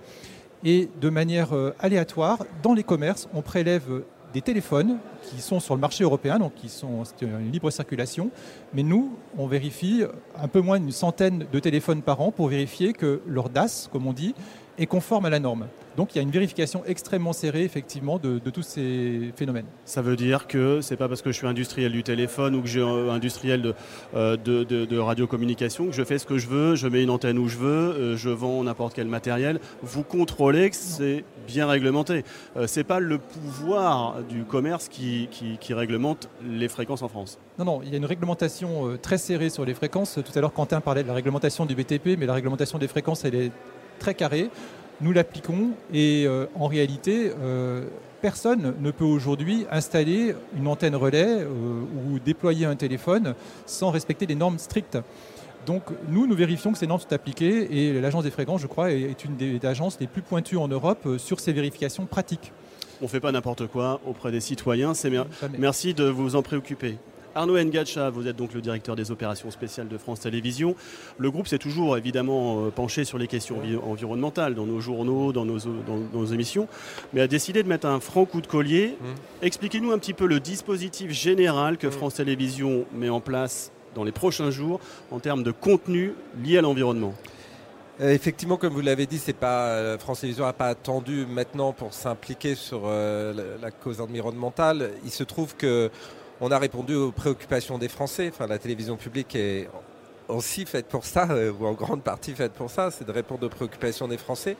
et 0.64 0.88
de 1.00 1.08
manière 1.08 1.54
euh, 1.54 1.74
aléatoire, 1.78 2.38
dans 2.62 2.74
les 2.74 2.82
commerces, 2.82 3.28
on 3.34 3.42
prélève 3.42 4.02
des 4.32 4.42
téléphones 4.42 4.98
qui 5.22 5.40
sont 5.40 5.60
sur 5.60 5.74
le 5.74 5.80
marché 5.80 6.04
européen, 6.04 6.38
donc 6.38 6.54
qui 6.54 6.68
sont 6.68 7.02
une 7.22 7.50
libre 7.50 7.70
circulation. 7.70 8.30
Mais 8.74 8.82
nous, 8.82 9.16
on 9.38 9.46
vérifie 9.46 10.02
un 10.36 10.48
peu 10.48 10.60
moins 10.60 10.78
d'une 10.78 10.92
centaine 10.92 11.46
de 11.50 11.58
téléphones 11.58 12.02
par 12.02 12.20
an 12.20 12.30
pour 12.30 12.48
vérifier 12.48 12.92
que 12.92 13.20
leur 13.26 13.48
DAS, 13.48 13.88
comme 13.90 14.06
on 14.06 14.12
dit, 14.12 14.34
est 14.78 14.86
conforme 14.86 15.24
à 15.24 15.30
la 15.30 15.38
norme. 15.38 15.66
Donc 15.98 16.14
il 16.14 16.18
y 16.18 16.20
a 16.20 16.22
une 16.22 16.30
vérification 16.30 16.84
extrêmement 16.86 17.32
serrée 17.32 17.64
effectivement 17.64 18.20
de, 18.20 18.38
tous 18.38 18.62
ces 18.62 19.32
phénomènes. 19.34 19.64
Ça 19.84 20.00
veut 20.00 20.14
dire 20.14 20.46
que 20.46 20.80
c'est 20.80 20.96
pas 20.96 21.08
parce 21.08 21.22
que 21.22 21.32
je 21.32 21.36
suis 21.36 21.46
industriel 21.48 21.90
du 21.90 22.04
téléphone 22.04 22.54
ou 22.54 22.62
que 22.62 22.68
j'ai 22.68 22.80
un 22.80 23.08
industriel 23.08 23.74
euh, 24.14 24.36
de, 24.36 24.62
de, 24.62 24.98
radiocommunication 24.98 25.86
que 25.86 25.92
je 25.92 26.04
fais 26.04 26.18
ce 26.18 26.24
que 26.24 26.38
je 26.38 26.46
veux, 26.46 26.76
je 26.76 26.86
mets 26.86 27.02
une 27.02 27.10
antenne 27.10 27.36
où 27.36 27.48
je 27.48 27.58
veux, 27.58 27.66
euh, 27.66 28.16
je 28.16 28.30
vends 28.30 28.62
n'importe 28.62 28.94
quel 28.94 29.08
matériel. 29.08 29.58
Vous 29.82 30.04
contrôlez 30.04 30.70
que 30.70 30.76
c'est 30.76 31.24
bien 31.48 31.66
réglementé. 31.66 32.22
Euh, 32.56 32.68
c'est 32.68 32.84
pas 32.84 33.00
le 33.00 33.18
pouvoir 33.18 34.22
du 34.22 34.44
commerce 34.44 34.88
qui, 34.88 35.28
qui, 35.32 35.74
réglemente 35.74 36.30
les 36.48 36.68
fréquences 36.68 37.02
en 37.02 37.08
France. 37.08 37.40
Non, 37.58 37.64
non, 37.64 37.80
il 37.82 37.90
y 37.90 37.94
a 37.94 37.96
une 37.96 38.04
réglementation 38.04 38.96
très 39.02 39.18
serrée 39.18 39.50
sur 39.50 39.64
les 39.64 39.74
fréquences. 39.74 40.20
Tout 40.24 40.38
à 40.38 40.40
l'heure, 40.40 40.52
Quentin 40.52 40.80
parlait 40.80 41.02
de 41.02 41.08
la 41.08 41.14
réglementation 41.14 41.66
du 41.66 41.74
BTP, 41.74 42.16
mais 42.16 42.26
la 42.26 42.34
réglementation 42.34 42.78
des 42.78 42.86
fréquences, 42.86 43.24
elle 43.24 43.34
est 43.34 43.50
très 43.98 44.14
carrée 44.14 44.48
nous 45.00 45.12
l'appliquons 45.12 45.70
et 45.92 46.24
euh, 46.26 46.46
en 46.54 46.66
réalité, 46.66 47.32
euh, 47.40 47.84
personne 48.20 48.74
ne 48.80 48.90
peut 48.90 49.04
aujourd'hui 49.04 49.66
installer 49.70 50.34
une 50.56 50.66
antenne 50.66 50.96
relais 50.96 51.42
euh, 51.42 51.46
ou 52.10 52.18
déployer 52.18 52.66
un 52.66 52.76
téléphone 52.76 53.34
sans 53.66 53.90
respecter 53.90 54.26
des 54.26 54.34
normes 54.34 54.58
strictes. 54.58 54.98
Donc 55.66 55.82
nous, 56.08 56.26
nous 56.26 56.34
vérifions 56.34 56.72
que 56.72 56.78
ces 56.78 56.86
normes 56.86 57.00
sont 57.00 57.12
appliquées 57.12 57.68
et 57.70 58.00
l'agence 58.00 58.24
des 58.24 58.30
fréquences, 58.30 58.60
je 58.60 58.66
crois, 58.66 58.90
est 58.90 59.24
une 59.24 59.36
des 59.36 59.64
agences 59.66 59.98
les 60.00 60.06
plus 60.06 60.22
pointues 60.22 60.56
en 60.56 60.68
Europe 60.68 61.06
sur 61.18 61.40
ces 61.40 61.52
vérifications 61.52 62.06
pratiques. 62.06 62.52
On 63.00 63.04
ne 63.04 63.08
fait 63.08 63.20
pas 63.20 63.32
n'importe 63.32 63.66
quoi 63.66 64.00
auprès 64.06 64.32
des 64.32 64.40
citoyens. 64.40 64.92
Merci 65.58 65.94
de 65.94 66.04
vous 66.04 66.36
en 66.36 66.42
préoccuper. 66.42 66.96
Arnaud 67.34 67.58
Ngacha, 67.58 68.10
vous 68.10 68.26
êtes 68.26 68.36
donc 68.36 68.54
le 68.54 68.60
directeur 68.60 68.96
des 68.96 69.10
opérations 69.10 69.50
spéciales 69.50 69.88
de 69.88 69.98
France 69.98 70.20
Télévisions. 70.20 70.74
Le 71.18 71.30
groupe 71.30 71.46
s'est 71.46 71.58
toujours 71.58 71.96
évidemment 71.96 72.64
euh, 72.64 72.70
penché 72.70 73.04
sur 73.04 73.18
les 73.18 73.26
questions 73.26 73.60
environnementales 73.84 74.54
dans 74.54 74.66
nos 74.66 74.80
journaux, 74.80 75.32
dans 75.32 75.44
nos, 75.44 76.24
émissions, 76.26 76.68
mais 77.12 77.20
a 77.20 77.28
décidé 77.28 77.62
de 77.62 77.68
mettre 77.68 77.86
un 77.86 78.00
franc 78.00 78.24
coup 78.24 78.40
de 78.40 78.46
collier. 78.46 78.96
Mmh. 79.00 79.04
Expliquez-nous 79.42 79.92
un 79.92 79.98
petit 79.98 80.14
peu 80.14 80.26
le 80.26 80.40
dispositif 80.40 81.10
général 81.10 81.76
que 81.78 81.86
mmh. 81.86 81.92
France 81.92 82.14
Télévisions 82.14 82.86
met 82.92 83.08
en 83.08 83.20
place 83.20 83.72
dans 83.94 84.04
les 84.04 84.12
prochains 84.12 84.50
jours 84.50 84.80
en 85.10 85.20
termes 85.20 85.42
de 85.42 85.50
contenu 85.50 86.14
lié 86.42 86.58
à 86.58 86.62
l'environnement. 86.62 87.14
Euh, 88.00 88.10
effectivement, 88.10 88.56
comme 88.56 88.72
vous 88.72 88.80
l'avez 88.80 89.06
dit, 89.06 89.18
c'est 89.18 89.32
pas 89.32 89.66
euh, 89.68 89.98
France 89.98 90.20
Télévisions 90.20 90.44
n'a 90.44 90.52
pas 90.52 90.68
attendu 90.68 91.26
maintenant 91.26 91.72
pour 91.72 91.92
s'impliquer 91.92 92.54
sur 92.54 92.88
la, 92.88 93.70
cause 93.70 94.00
environnementale. 94.00 94.90
Il 95.04 95.10
se 95.10 95.24
trouve 95.24 95.56
que 95.56 95.90
on 96.40 96.50
a 96.50 96.58
répondu 96.58 96.94
aux 96.94 97.12
préoccupations 97.12 97.78
des 97.78 97.88
Français. 97.88 98.30
Enfin, 98.32 98.46
la 98.46 98.58
télévision 98.58 98.96
publique 98.96 99.34
est 99.34 99.68
aussi 100.28 100.66
faite 100.66 100.86
pour 100.86 101.04
ça, 101.04 101.26
euh, 101.30 101.52
ou 101.58 101.66
en 101.66 101.72
grande 101.72 102.02
partie 102.02 102.34
faite 102.34 102.52
pour 102.52 102.70
ça, 102.70 102.90
c'est 102.90 103.06
de 103.06 103.12
répondre 103.12 103.46
aux 103.46 103.48
préoccupations 103.48 104.06
des 104.06 104.18
Français. 104.18 104.56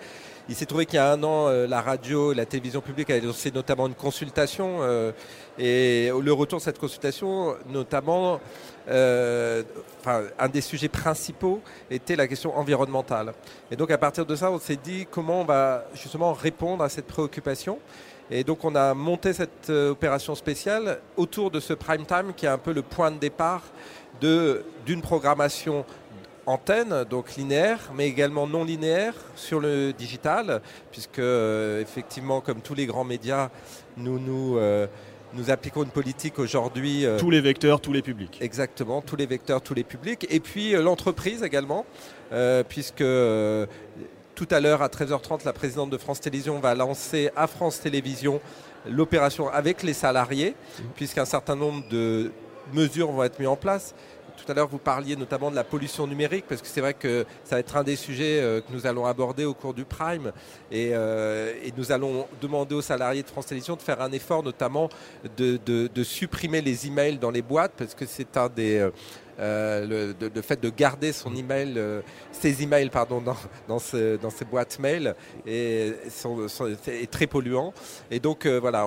Il 0.49 0.55
s'est 0.55 0.65
trouvé 0.65 0.87
qu'il 0.87 0.97
y 0.97 0.99
a 0.99 1.13
un 1.13 1.23
an, 1.23 1.49
euh, 1.49 1.67
la 1.67 1.83
radio, 1.83 2.33
la 2.33 2.47
télévision 2.47 2.81
publique 2.81 3.11
a 3.11 3.21
lancé 3.21 3.51
notamment 3.51 3.87
une 3.87 3.95
consultation, 3.95 4.79
euh, 4.81 5.13
et 5.59 6.11
le 6.19 6.33
retour 6.33 6.59
de 6.59 6.65
cette 6.65 6.79
consultation, 6.79 7.55
notamment, 7.69 8.41
un 8.89 10.49
des 10.51 10.63
sujets 10.63 10.89
principaux 10.89 11.61
était 11.91 12.17
la 12.17 12.27
question 12.27 12.57
environnementale. 12.57 13.35
Et 13.71 13.77
donc 13.77 13.91
à 13.91 13.99
partir 13.99 14.25
de 14.25 14.35
ça, 14.35 14.51
on 14.51 14.59
s'est 14.59 14.79
dit 14.83 15.07
comment 15.11 15.43
on 15.43 15.45
va 15.45 15.85
justement 15.95 16.33
répondre 16.33 16.83
à 16.83 16.89
cette 16.89 17.07
préoccupation. 17.07 17.79
Et 18.31 18.45
donc 18.45 18.65
on 18.65 18.75
a 18.75 18.93
monté 18.93 19.33
cette 19.33 19.71
euh, 19.71 19.91
opération 19.91 20.35
spéciale 20.35 21.01
autour 21.17 21.51
de 21.51 21.61
ce 21.61 21.73
prime 21.73 22.05
time 22.05 22.33
qui 22.37 22.45
est 22.45 22.51
un 22.51 22.59
peu 22.59 22.73
le 22.73 22.83
point 22.83 23.11
de 23.11 23.19
départ 23.19 23.63
d'une 24.21 25.01
programmation 25.01 25.85
antenne, 26.45 27.05
donc 27.09 27.37
linéaire, 27.37 27.79
mais 27.95 28.09
également 28.09 28.47
non 28.47 28.65
linéaire 28.65 29.15
sur 29.37 29.61
le 29.61 29.93
digital, 29.93 30.61
puisque 30.91 31.21
euh, 31.21 31.81
effectivement, 31.81 32.41
comme 32.41 32.61
tous 32.61 32.75
les 32.75 32.87
grands 32.87 33.05
médias, 33.05 33.51
nous 33.97 34.19
nous, 34.19 34.59
euh, 34.59 34.87
nous 35.35 35.51
appliquons 35.51 35.85
une 35.85 35.91
politique 35.91 36.39
aujourd'hui. 36.39 37.07
tous 37.19 37.31
les 37.31 37.41
vecteurs, 37.41 37.81
tous 37.81 37.93
les 37.93 38.03
publics. 38.03 38.39
Exactement, 38.41 39.01
tous 39.01 39.17
les 39.17 39.27
vecteurs, 39.27 39.61
tous 39.63 39.75
les 39.75 39.85
publics. 39.85 40.27
Et 40.31 40.41
puis 40.41 40.73
l'entreprise 40.73 41.43
également, 41.43 41.87
puisque 42.69 43.05
tout 44.39 44.47
à 44.53 44.61
l'heure, 44.61 44.83
à 44.83 44.87
13h30, 44.87 45.45
la 45.45 45.53
présidente 45.53 45.91
de 45.91 45.99
France 45.99 46.21
Télévisions 46.21 46.61
va 46.61 46.73
lancer 46.77 47.29
à 47.35 47.49
France 47.49 47.81
Télévisions 47.81 48.41
l'opération 48.89 49.49
avec 49.49 49.83
les 49.83 49.93
salariés, 49.93 50.55
puisqu'un 50.95 51.25
certain 51.25 51.57
nombre 51.57 51.83
de 51.89 52.31
mesures 52.73 53.11
vont 53.11 53.25
être 53.25 53.41
mises 53.41 53.49
en 53.49 53.57
place. 53.57 53.97
Tout 54.37 54.53
à 54.53 54.55
l'heure, 54.55 54.69
vous 54.69 54.79
parliez 54.79 55.17
notamment 55.17 55.51
de 55.51 55.57
la 55.57 55.65
pollution 55.65 56.07
numérique, 56.07 56.45
parce 56.49 56.63
que 56.63 56.69
c'est 56.69 56.81
vrai 56.81 56.95
que 56.95 57.27
ça 57.43 57.57
va 57.57 57.59
être 57.59 57.77
un 57.77 57.83
des 57.83 57.97
sujets 57.97 58.39
euh, 58.41 58.61
que 58.61 58.73
nous 58.73 58.87
allons 58.87 59.07
aborder 59.07 59.45
au 59.45 59.55
cours 59.55 59.75
du 59.75 59.85
Prime. 59.85 60.31
Et, 60.71 60.91
euh, 60.93 61.53
nous 61.77 61.91
allons 61.91 62.29
demander 62.41 62.77
aux 62.77 62.83
salariés 62.83 63.25
de 63.25 63.29
France 63.29 63.47
Télévisions 63.47 63.75
de 63.75 63.83
faire 63.83 64.01
un 64.01 64.13
effort, 64.13 64.45
notamment 64.45 64.89
de, 65.37 65.59
de 65.67 66.03
supprimer 66.05 66.61
les 66.61 66.87
emails 66.87 67.19
dans 67.19 67.33
les 67.33 67.43
boîtes, 67.43 67.73
parce 67.77 67.97
que 67.97 68.07
c'est 68.07 68.37
un 68.37 68.49
des... 68.49 68.89
Euh, 69.41 70.15
le, 70.35 70.43
fait 70.43 70.61
de 70.61 70.69
garder 70.69 71.13
son 71.13 71.35
email, 71.35 71.75
euh, 71.77 72.01
ses 72.33 72.63
emails 72.63 72.91
pardon, 72.91 73.21
dans, 73.21 73.37
dans, 73.69 73.79
dans 74.21 74.31
ses 74.31 74.45
boîtes 74.45 74.79
mail 74.81 75.15
est, 75.47 75.95
est 76.89 77.11
très 77.11 77.27
polluant. 77.29 77.73
Et 78.11 78.19
donc 78.19 78.47
euh, 78.47 78.59
voilà, 78.59 78.85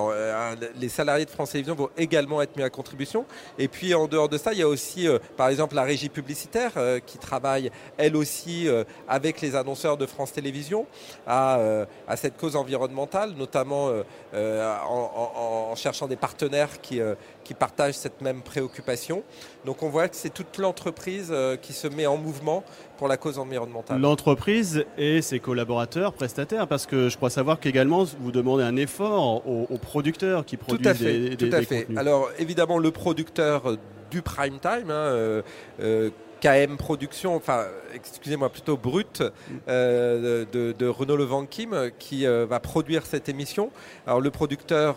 les 0.78 0.88
salariés 0.88 1.24
de 1.24 1.30
France 1.30 1.52
Télévisions 1.52 1.74
vont 1.74 1.90
également 1.96 2.42
être 2.42 2.56
mis 2.56 2.62
à 2.62 2.70
contribution. 2.70 3.24
Et 3.58 3.68
puis 3.68 3.94
en 3.94 4.06
dehors 4.06 4.28
de 4.28 4.36
ça, 4.36 4.52
il 4.52 4.58
y 4.58 4.62
a 4.62 4.68
aussi 4.68 5.06
par 5.36 5.48
exemple 5.48 5.74
la 5.74 5.84
régie 5.84 6.10
publicitaire 6.10 6.72
qui 7.06 7.18
travaille 7.18 7.70
elle 7.96 8.16
aussi 8.16 8.68
avec 9.08 9.40
les 9.40 9.56
annonceurs 9.56 9.96
de 9.96 10.06
France 10.06 10.32
Télévisions 10.32 10.86
à, 11.26 11.86
à 12.06 12.16
cette 12.16 12.36
cause 12.36 12.56
environnementale, 12.56 13.32
notamment 13.36 13.90
en, 14.34 15.70
en, 15.70 15.74
cherchant 15.76 16.08
des 16.08 16.16
partenaires 16.16 16.80
qui, 16.80 17.00
qui 17.44 17.54
partagent 17.54 17.94
cette 17.94 18.20
même 18.20 18.42
préoccupation. 18.42 19.22
Donc 19.64 19.82
on 19.82 19.88
voit 19.88 20.08
que 20.08 20.16
c'est 20.16 20.32
toute 20.32 20.58
l'entreprise 20.58 21.28
euh, 21.30 21.56
qui 21.56 21.72
se 21.72 21.86
met 21.86 22.06
en 22.06 22.16
mouvement 22.16 22.64
pour 22.98 23.06
la 23.06 23.16
cause 23.16 23.38
environnementale. 23.38 24.00
L'entreprise 24.00 24.84
et 24.98 25.22
ses 25.22 25.38
collaborateurs, 25.38 26.12
prestataires, 26.12 26.66
parce 26.66 26.86
que 26.86 27.08
je 27.08 27.16
crois 27.16 27.30
savoir 27.30 27.60
qu'également 27.60 28.04
vous 28.04 28.32
demandez 28.32 28.64
un 28.64 28.76
effort 28.76 29.46
aux, 29.46 29.78
producteurs 29.78 30.44
qui 30.44 30.56
produisent 30.56 30.82
tout 30.82 30.88
à 30.88 30.94
fait, 30.94 31.30
des, 31.30 31.36
tout 31.36 31.50
à 31.52 31.62
fait. 31.62 31.86
Alors 31.96 32.30
évidemment 32.38 32.78
le 32.78 32.90
producteur 32.90 33.76
du 34.10 34.22
prime 34.22 34.58
time. 34.58 34.90
Hein, 34.90 34.92
euh, 34.92 35.42
euh, 35.80 36.10
KM 36.40 36.76
Production, 36.76 37.36
enfin, 37.36 37.66
excusez-moi, 37.94 38.48
plutôt 38.48 38.76
Brut, 38.76 39.22
de, 39.68 40.44
de, 40.52 40.88
Renaud 40.88 41.16
Levanquim, 41.16 41.90
qui 42.00 42.26
va 42.26 42.58
produire 42.58 43.06
cette 43.06 43.28
émission. 43.28 43.70
Alors, 44.08 44.20
le 44.20 44.28
producteur, 44.32 44.96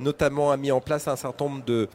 notamment, 0.00 0.50
a 0.50 0.56
mis 0.56 0.72
en 0.72 0.80
place 0.80 1.06
un 1.06 1.14
certain 1.14 1.44
nombre 1.44 1.64
de 1.64 1.88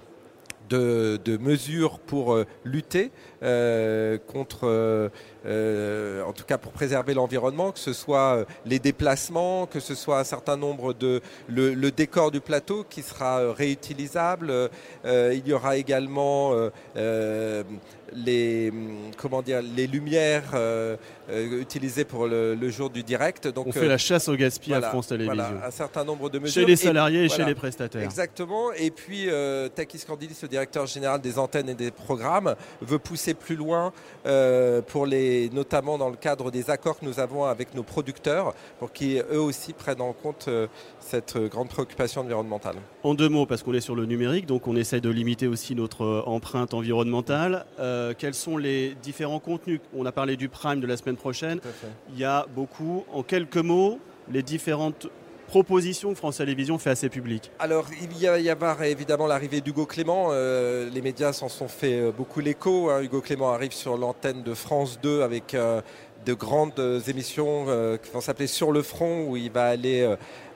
de, 0.69 1.37
mesures 1.39 1.99
pour 1.99 2.33
euh, 2.33 2.45
lutter 2.63 3.11
euh, 3.43 4.17
contre, 4.27 5.11
euh, 5.45 6.23
en 6.23 6.33
tout 6.33 6.43
cas 6.43 6.57
pour 6.57 6.71
préserver 6.71 7.13
l'environnement, 7.13 7.71
que 7.71 7.79
ce 7.79 7.93
soit 7.93 8.45
les 8.65 8.79
déplacements, 8.79 9.65
que 9.65 9.79
ce 9.79 9.95
soit 9.95 10.19
un 10.19 10.23
certain 10.23 10.57
nombre 10.57 10.93
de 10.93 11.21
le, 11.47 11.89
décor 11.89 12.31
du 12.31 12.41
plateau 12.41 12.85
qui 12.89 13.01
sera 13.01 13.51
réutilisable. 13.53 14.69
il 15.05 15.47
y 15.47 15.53
aura 15.53 15.77
également 15.77 16.53
les, 18.13 18.71
comment 19.17 19.41
dire, 19.41 19.61
les 19.61 19.87
lumières 19.87 20.55
utilisées 21.29 22.05
pour 22.05 22.27
le, 22.27 22.69
jour 22.69 22.89
du 22.89 23.03
direct. 23.03 23.47
Donc, 23.47 23.67
On 23.67 23.71
fait 23.71 23.87
la 23.87 23.97
chasse 23.97 24.27
au 24.27 24.35
gaspillage 24.35 24.83
à 24.83 24.89
France 24.89 25.07
Télévisions. 25.07 25.35
Voilà, 25.35 25.67
un 25.67 25.71
certain 25.71 26.03
nombre 26.03 26.29
de 26.29 26.39
mesures. 26.39 26.61
Chez 26.61 26.67
les 26.67 26.75
salariés 26.75 27.25
et, 27.25 27.29
chez 27.29 27.45
les 27.45 27.55
prestataires. 27.55 28.03
Exactement. 28.03 28.71
Et 28.73 28.91
puis, 28.91 29.27
Takis 29.75 30.03
Candilis, 30.05 30.37
le 30.41 30.47
directeur 30.47 30.85
général 30.85 31.21
des 31.21 31.39
antennes 31.39 31.69
et 31.69 31.75
des 31.75 31.91
programmes, 31.91 32.55
veut 32.81 32.99
pousser 32.99 33.33
plus 33.33 33.55
loin 33.55 33.91
euh, 34.25 34.81
pour 34.81 35.05
les, 35.05 35.49
notamment 35.49 35.97
dans 35.97 36.09
le 36.09 36.15
cadre 36.15 36.51
des 36.51 36.69
accords 36.69 36.99
que 36.99 37.05
nous 37.05 37.19
avons 37.19 37.45
avec 37.45 37.73
nos 37.75 37.83
producteurs, 37.83 38.53
pour 38.79 38.91
qu'ils 38.91 39.23
eux 39.31 39.39
aussi 39.39 39.73
prennent 39.73 40.01
en 40.01 40.13
compte 40.13 40.45
euh, 40.47 40.67
cette 40.99 41.37
grande 41.49 41.69
préoccupation 41.69 42.21
environnementale. 42.21 42.75
En 43.03 43.13
deux 43.13 43.29
mots, 43.29 43.45
parce 43.45 43.63
qu'on 43.63 43.73
est 43.73 43.81
sur 43.81 43.95
le 43.95 44.05
numérique, 44.05 44.45
donc 44.45 44.67
on 44.67 44.75
essaye 44.75 45.01
de 45.01 45.09
limiter 45.09 45.47
aussi 45.47 45.75
notre 45.75 46.03
euh, 46.03 46.21
empreinte 46.25 46.73
environnementale. 46.73 47.65
Quels 48.17 48.33
sont 48.33 48.57
les 48.57 48.95
différents 49.01 49.39
contenus 49.39 49.79
On 49.95 50.05
a 50.05 50.11
parlé 50.11 50.35
du 50.35 50.49
Prime 50.49 50.79
de 50.79 50.87
la 50.87 50.97
semaine 50.97 51.17
prochaine. 51.17 51.59
Il 52.13 52.19
y 52.19 52.23
a 52.23 52.45
beaucoup, 52.55 53.05
en 53.11 53.23
quelques 53.23 53.57
mots, 53.57 53.99
les 54.31 54.43
différentes 54.43 55.07
proposition 55.49 56.13
que 56.13 56.17
France 56.17 56.37
Télévisions 56.37 56.77
fait 56.77 56.91
à 56.91 56.95
ses 56.95 57.09
publics 57.09 57.51
Alors, 57.57 57.87
il 58.01 58.17
y, 58.17 58.27
a, 58.27 58.37
y 58.39 58.49
avoir 58.49 58.83
évidemment 58.83 59.25
l'arrivée 59.25 59.61
d'Hugo 59.61 59.87
Clément. 59.87 60.27
Euh, 60.29 60.89
les 60.91 61.01
médias 61.01 61.33
s'en 61.33 61.49
sont 61.49 61.67
fait 61.67 61.99
euh, 61.99 62.11
beaucoup 62.15 62.39
l'écho. 62.39 62.89
Hein. 62.89 63.01
Hugo 63.01 63.19
Clément 63.19 63.51
arrive 63.51 63.73
sur 63.73 63.97
l'antenne 63.97 64.43
de 64.43 64.53
France 64.53 64.99
2 65.01 65.23
avec 65.23 65.55
euh, 65.55 65.81
de 66.25 66.33
grandes 66.33 66.79
émissions 67.07 67.65
qui 68.03 68.11
vont 68.11 68.19
s'appeler 68.19 68.47
Sur 68.47 68.73
le 68.73 68.81
front, 68.81 69.25
où 69.29 69.37
il 69.37 69.49
va 69.49 69.67
aller 69.67 70.03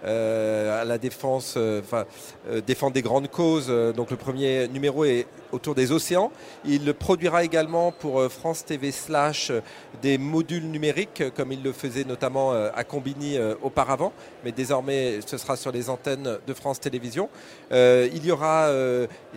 à 0.03 0.83
la 0.83 0.97
défense, 0.97 1.57
enfin, 1.79 2.03
défendre 2.67 2.91
des 2.91 3.01
grandes 3.01 3.29
causes. 3.29 3.69
Donc, 3.95 4.11
le 4.11 4.17
premier 4.17 4.67
numéro 4.67 5.05
est 5.05 5.25
autour 5.53 5.75
des 5.75 5.91
océans. 5.91 6.31
Il 6.65 6.93
produira 6.93 7.43
également 7.43 7.91
pour 7.91 8.19
euh, 8.19 8.29
France 8.29 8.65
TV 8.65 8.91
Slash 8.91 9.51
euh, 9.51 9.61
des 10.01 10.17
modules 10.17 10.69
numériques, 10.69 11.21
euh, 11.21 11.29
comme 11.29 11.51
il 11.51 11.63
le 11.63 11.71
faisait 11.71 12.03
notamment 12.03 12.51
à 12.53 12.83
Combini 12.83 13.37
auparavant, 13.61 14.11
mais 14.43 14.51
désormais 14.51 15.19
ce 15.25 15.37
sera 15.37 15.55
sur 15.55 15.71
les 15.71 15.89
antennes 15.89 16.37
de 16.45 16.53
France 16.53 16.79
Télévisions. 16.79 17.29
il 17.71 18.25
y 18.25 18.31
aura 18.31 18.69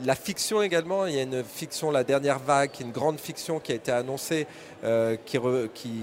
la 0.05 0.15
fiction 0.15 0.63
également, 0.63 1.07
il 1.07 1.15
y 1.15 1.19
a 1.19 1.23
une 1.23 1.45
fiction, 1.45 1.91
la 1.91 2.05
dernière 2.05 2.39
vague, 2.39 2.71
une 2.81 2.93
grande 2.93 3.19
fiction 3.21 3.61
qui 3.61 3.73
a 3.73 3.75
été 3.75 3.93
annoncée, 3.93 4.47
qui, 5.25 5.39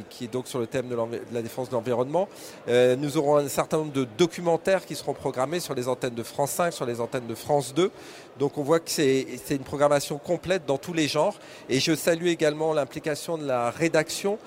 qui, 0.10 0.26
est 0.26 0.32
donc 0.32 0.48
sur 0.48 0.60
le 0.60 0.68
thème 0.68 0.88
de, 0.90 0.98
la 1.32 1.42
défense 1.42 1.70
de 1.70 1.74
l'environnement. 1.74 2.28
nous 2.68 3.18
aurons 3.18 3.38
un 3.38 3.48
certain 3.48 3.78
nombre 3.78 3.94
de 3.94 4.08
documentaires 4.18 4.86
qui 4.86 4.96
seront 4.96 5.14
programmés 5.14 5.60
sur 5.60 5.74
les 5.74 5.88
antennes 5.88 6.16
de 6.16 6.24
France 6.24 6.52
5, 6.52 6.74
sur 6.74 6.86
les 6.86 7.00
antennes 7.00 7.28
de 7.28 7.36
France 7.36 7.74
2. 7.74 7.92
Donc 8.40 8.58
on 8.58 8.64
voit 8.64 8.80
que 8.80 8.90
c'est 8.90 9.26
une 9.52 9.60
programmation 9.60 10.18
complète 10.18 10.66
dans 10.66 10.78
tous 10.78 10.94
les 10.94 11.08
genres. 11.08 11.38
Et 11.70 11.80
je 11.80 11.94
salue 11.94 12.28
également 12.28 12.74
l'implication 12.74 13.38
de 13.38 13.46
la 13.46 13.70
rédaction, 13.70 14.40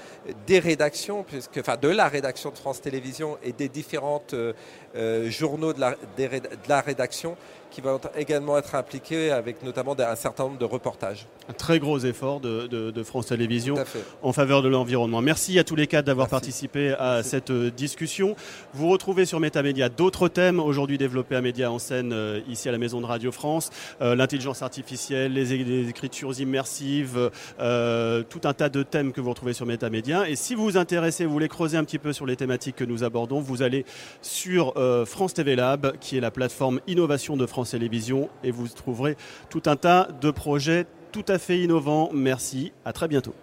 des 0.47 0.59
rédactions, 0.59 1.23
puisque, 1.23 1.59
enfin 1.59 1.77
de 1.77 1.89
la 1.89 2.09
rédaction 2.09 2.51
de 2.51 2.59
France 2.59 2.81
Télévisions 2.81 3.39
et 3.43 3.53
des 3.53 3.69
différentes 3.69 4.35
euh, 4.35 4.53
euh, 4.97 5.31
journaux 5.31 5.73
de 5.73 5.81
la, 5.81 5.93
de 6.19 6.69
la 6.69 6.81
rédaction 6.81 7.37
qui 7.77 7.83
va 7.83 8.01
également 8.17 8.57
être 8.57 8.75
impliqué 8.75 9.31
avec 9.31 9.63
notamment 9.63 9.95
un 9.99 10.17
certain 10.17 10.45
nombre 10.45 10.57
de 10.57 10.65
reportages. 10.65 11.27
Un 11.51 11.53
très 11.53 11.79
gros 11.79 11.99
effort 11.99 12.41
de, 12.41 13.03
France 13.05 13.27
Télévisions 13.27 13.77
en 14.23 14.33
faveur 14.33 14.63
de 14.63 14.69
l'environnement. 14.69 15.21
Merci 15.21 15.59
à 15.59 15.65
tous 15.65 15.77
les 15.77 15.87
quatre 15.87 16.07
d'avoir 16.07 16.29
participé 16.29 16.95
à 16.99 17.23
cette 17.23 17.51
euh, 17.51 17.71
discussion. 17.71 18.35
Vous 18.73 18.89
retrouvez 18.89 19.27
sur 19.27 19.41
Métamédia 19.41 19.91
d'autres 19.91 20.29
thèmes 20.29 20.59
aujourd'hui 20.59 20.97
développés 20.97 21.37
à 21.37 21.43
Média 21.43 21.71
en 21.71 21.79
scène 21.79 22.15
euh, 22.15 22.41
ici 22.49 22.67
à 22.71 22.73
la 22.73 22.79
Maison 22.79 23.03
de 23.03 23.07
Radio 23.07 23.31
France. 23.31 23.69
Euh, 24.01 24.15
l'intelligence 24.15 24.63
artificielle, 24.63 25.35
les, 25.35 25.53
écritures 25.91 26.41
immersives, 26.41 27.31
tout 27.59 28.41
un 28.45 28.55
tas 28.55 28.71
de 28.71 28.83
thèmes 28.83 29.13
que 29.13 29.21
vous 29.21 29.29
retrouvez 29.29 29.53
sur 29.53 29.67
Métamédia. 29.67 30.27
Et 30.31 30.35
si 30.35 30.55
vous 30.55 30.65
vous 30.65 30.77
intéressez, 30.79 31.27
vous 31.27 31.33
voulez 31.33 31.49
creuser 31.49 31.77
un 31.77 31.85
petit 31.85 31.99
peu 31.99 32.15
sur 32.15 32.25
les 32.25 32.37
thématiques 32.37 32.77
que 32.77 32.85
nous 32.85 33.05
abordons, 33.05 33.41
vous 33.41 33.61
allez 33.61 33.85
sur 34.23 34.73
France 35.05 35.35
TV 35.35 35.57
Lab, 35.57 35.99
qui 36.01 36.17
est 36.17 36.21
la 36.21 36.31
plateforme 36.31 36.81
innovation 36.87 37.37
de 37.37 37.45
France 37.67 38.31
et 38.45 38.51
vous 38.51 38.69
trouverez 38.69 39.17
tout 39.51 39.63
un 39.67 39.77
tas 39.77 40.09
de 40.21 40.31
projets 40.31 40.87
tout 41.13 41.25
à 41.29 41.39
fait 41.39 41.61
innovants. 41.61 42.11
Merci, 42.13 42.73
à 42.85 42.93
très 42.93 43.09
bientôt. 43.09 43.35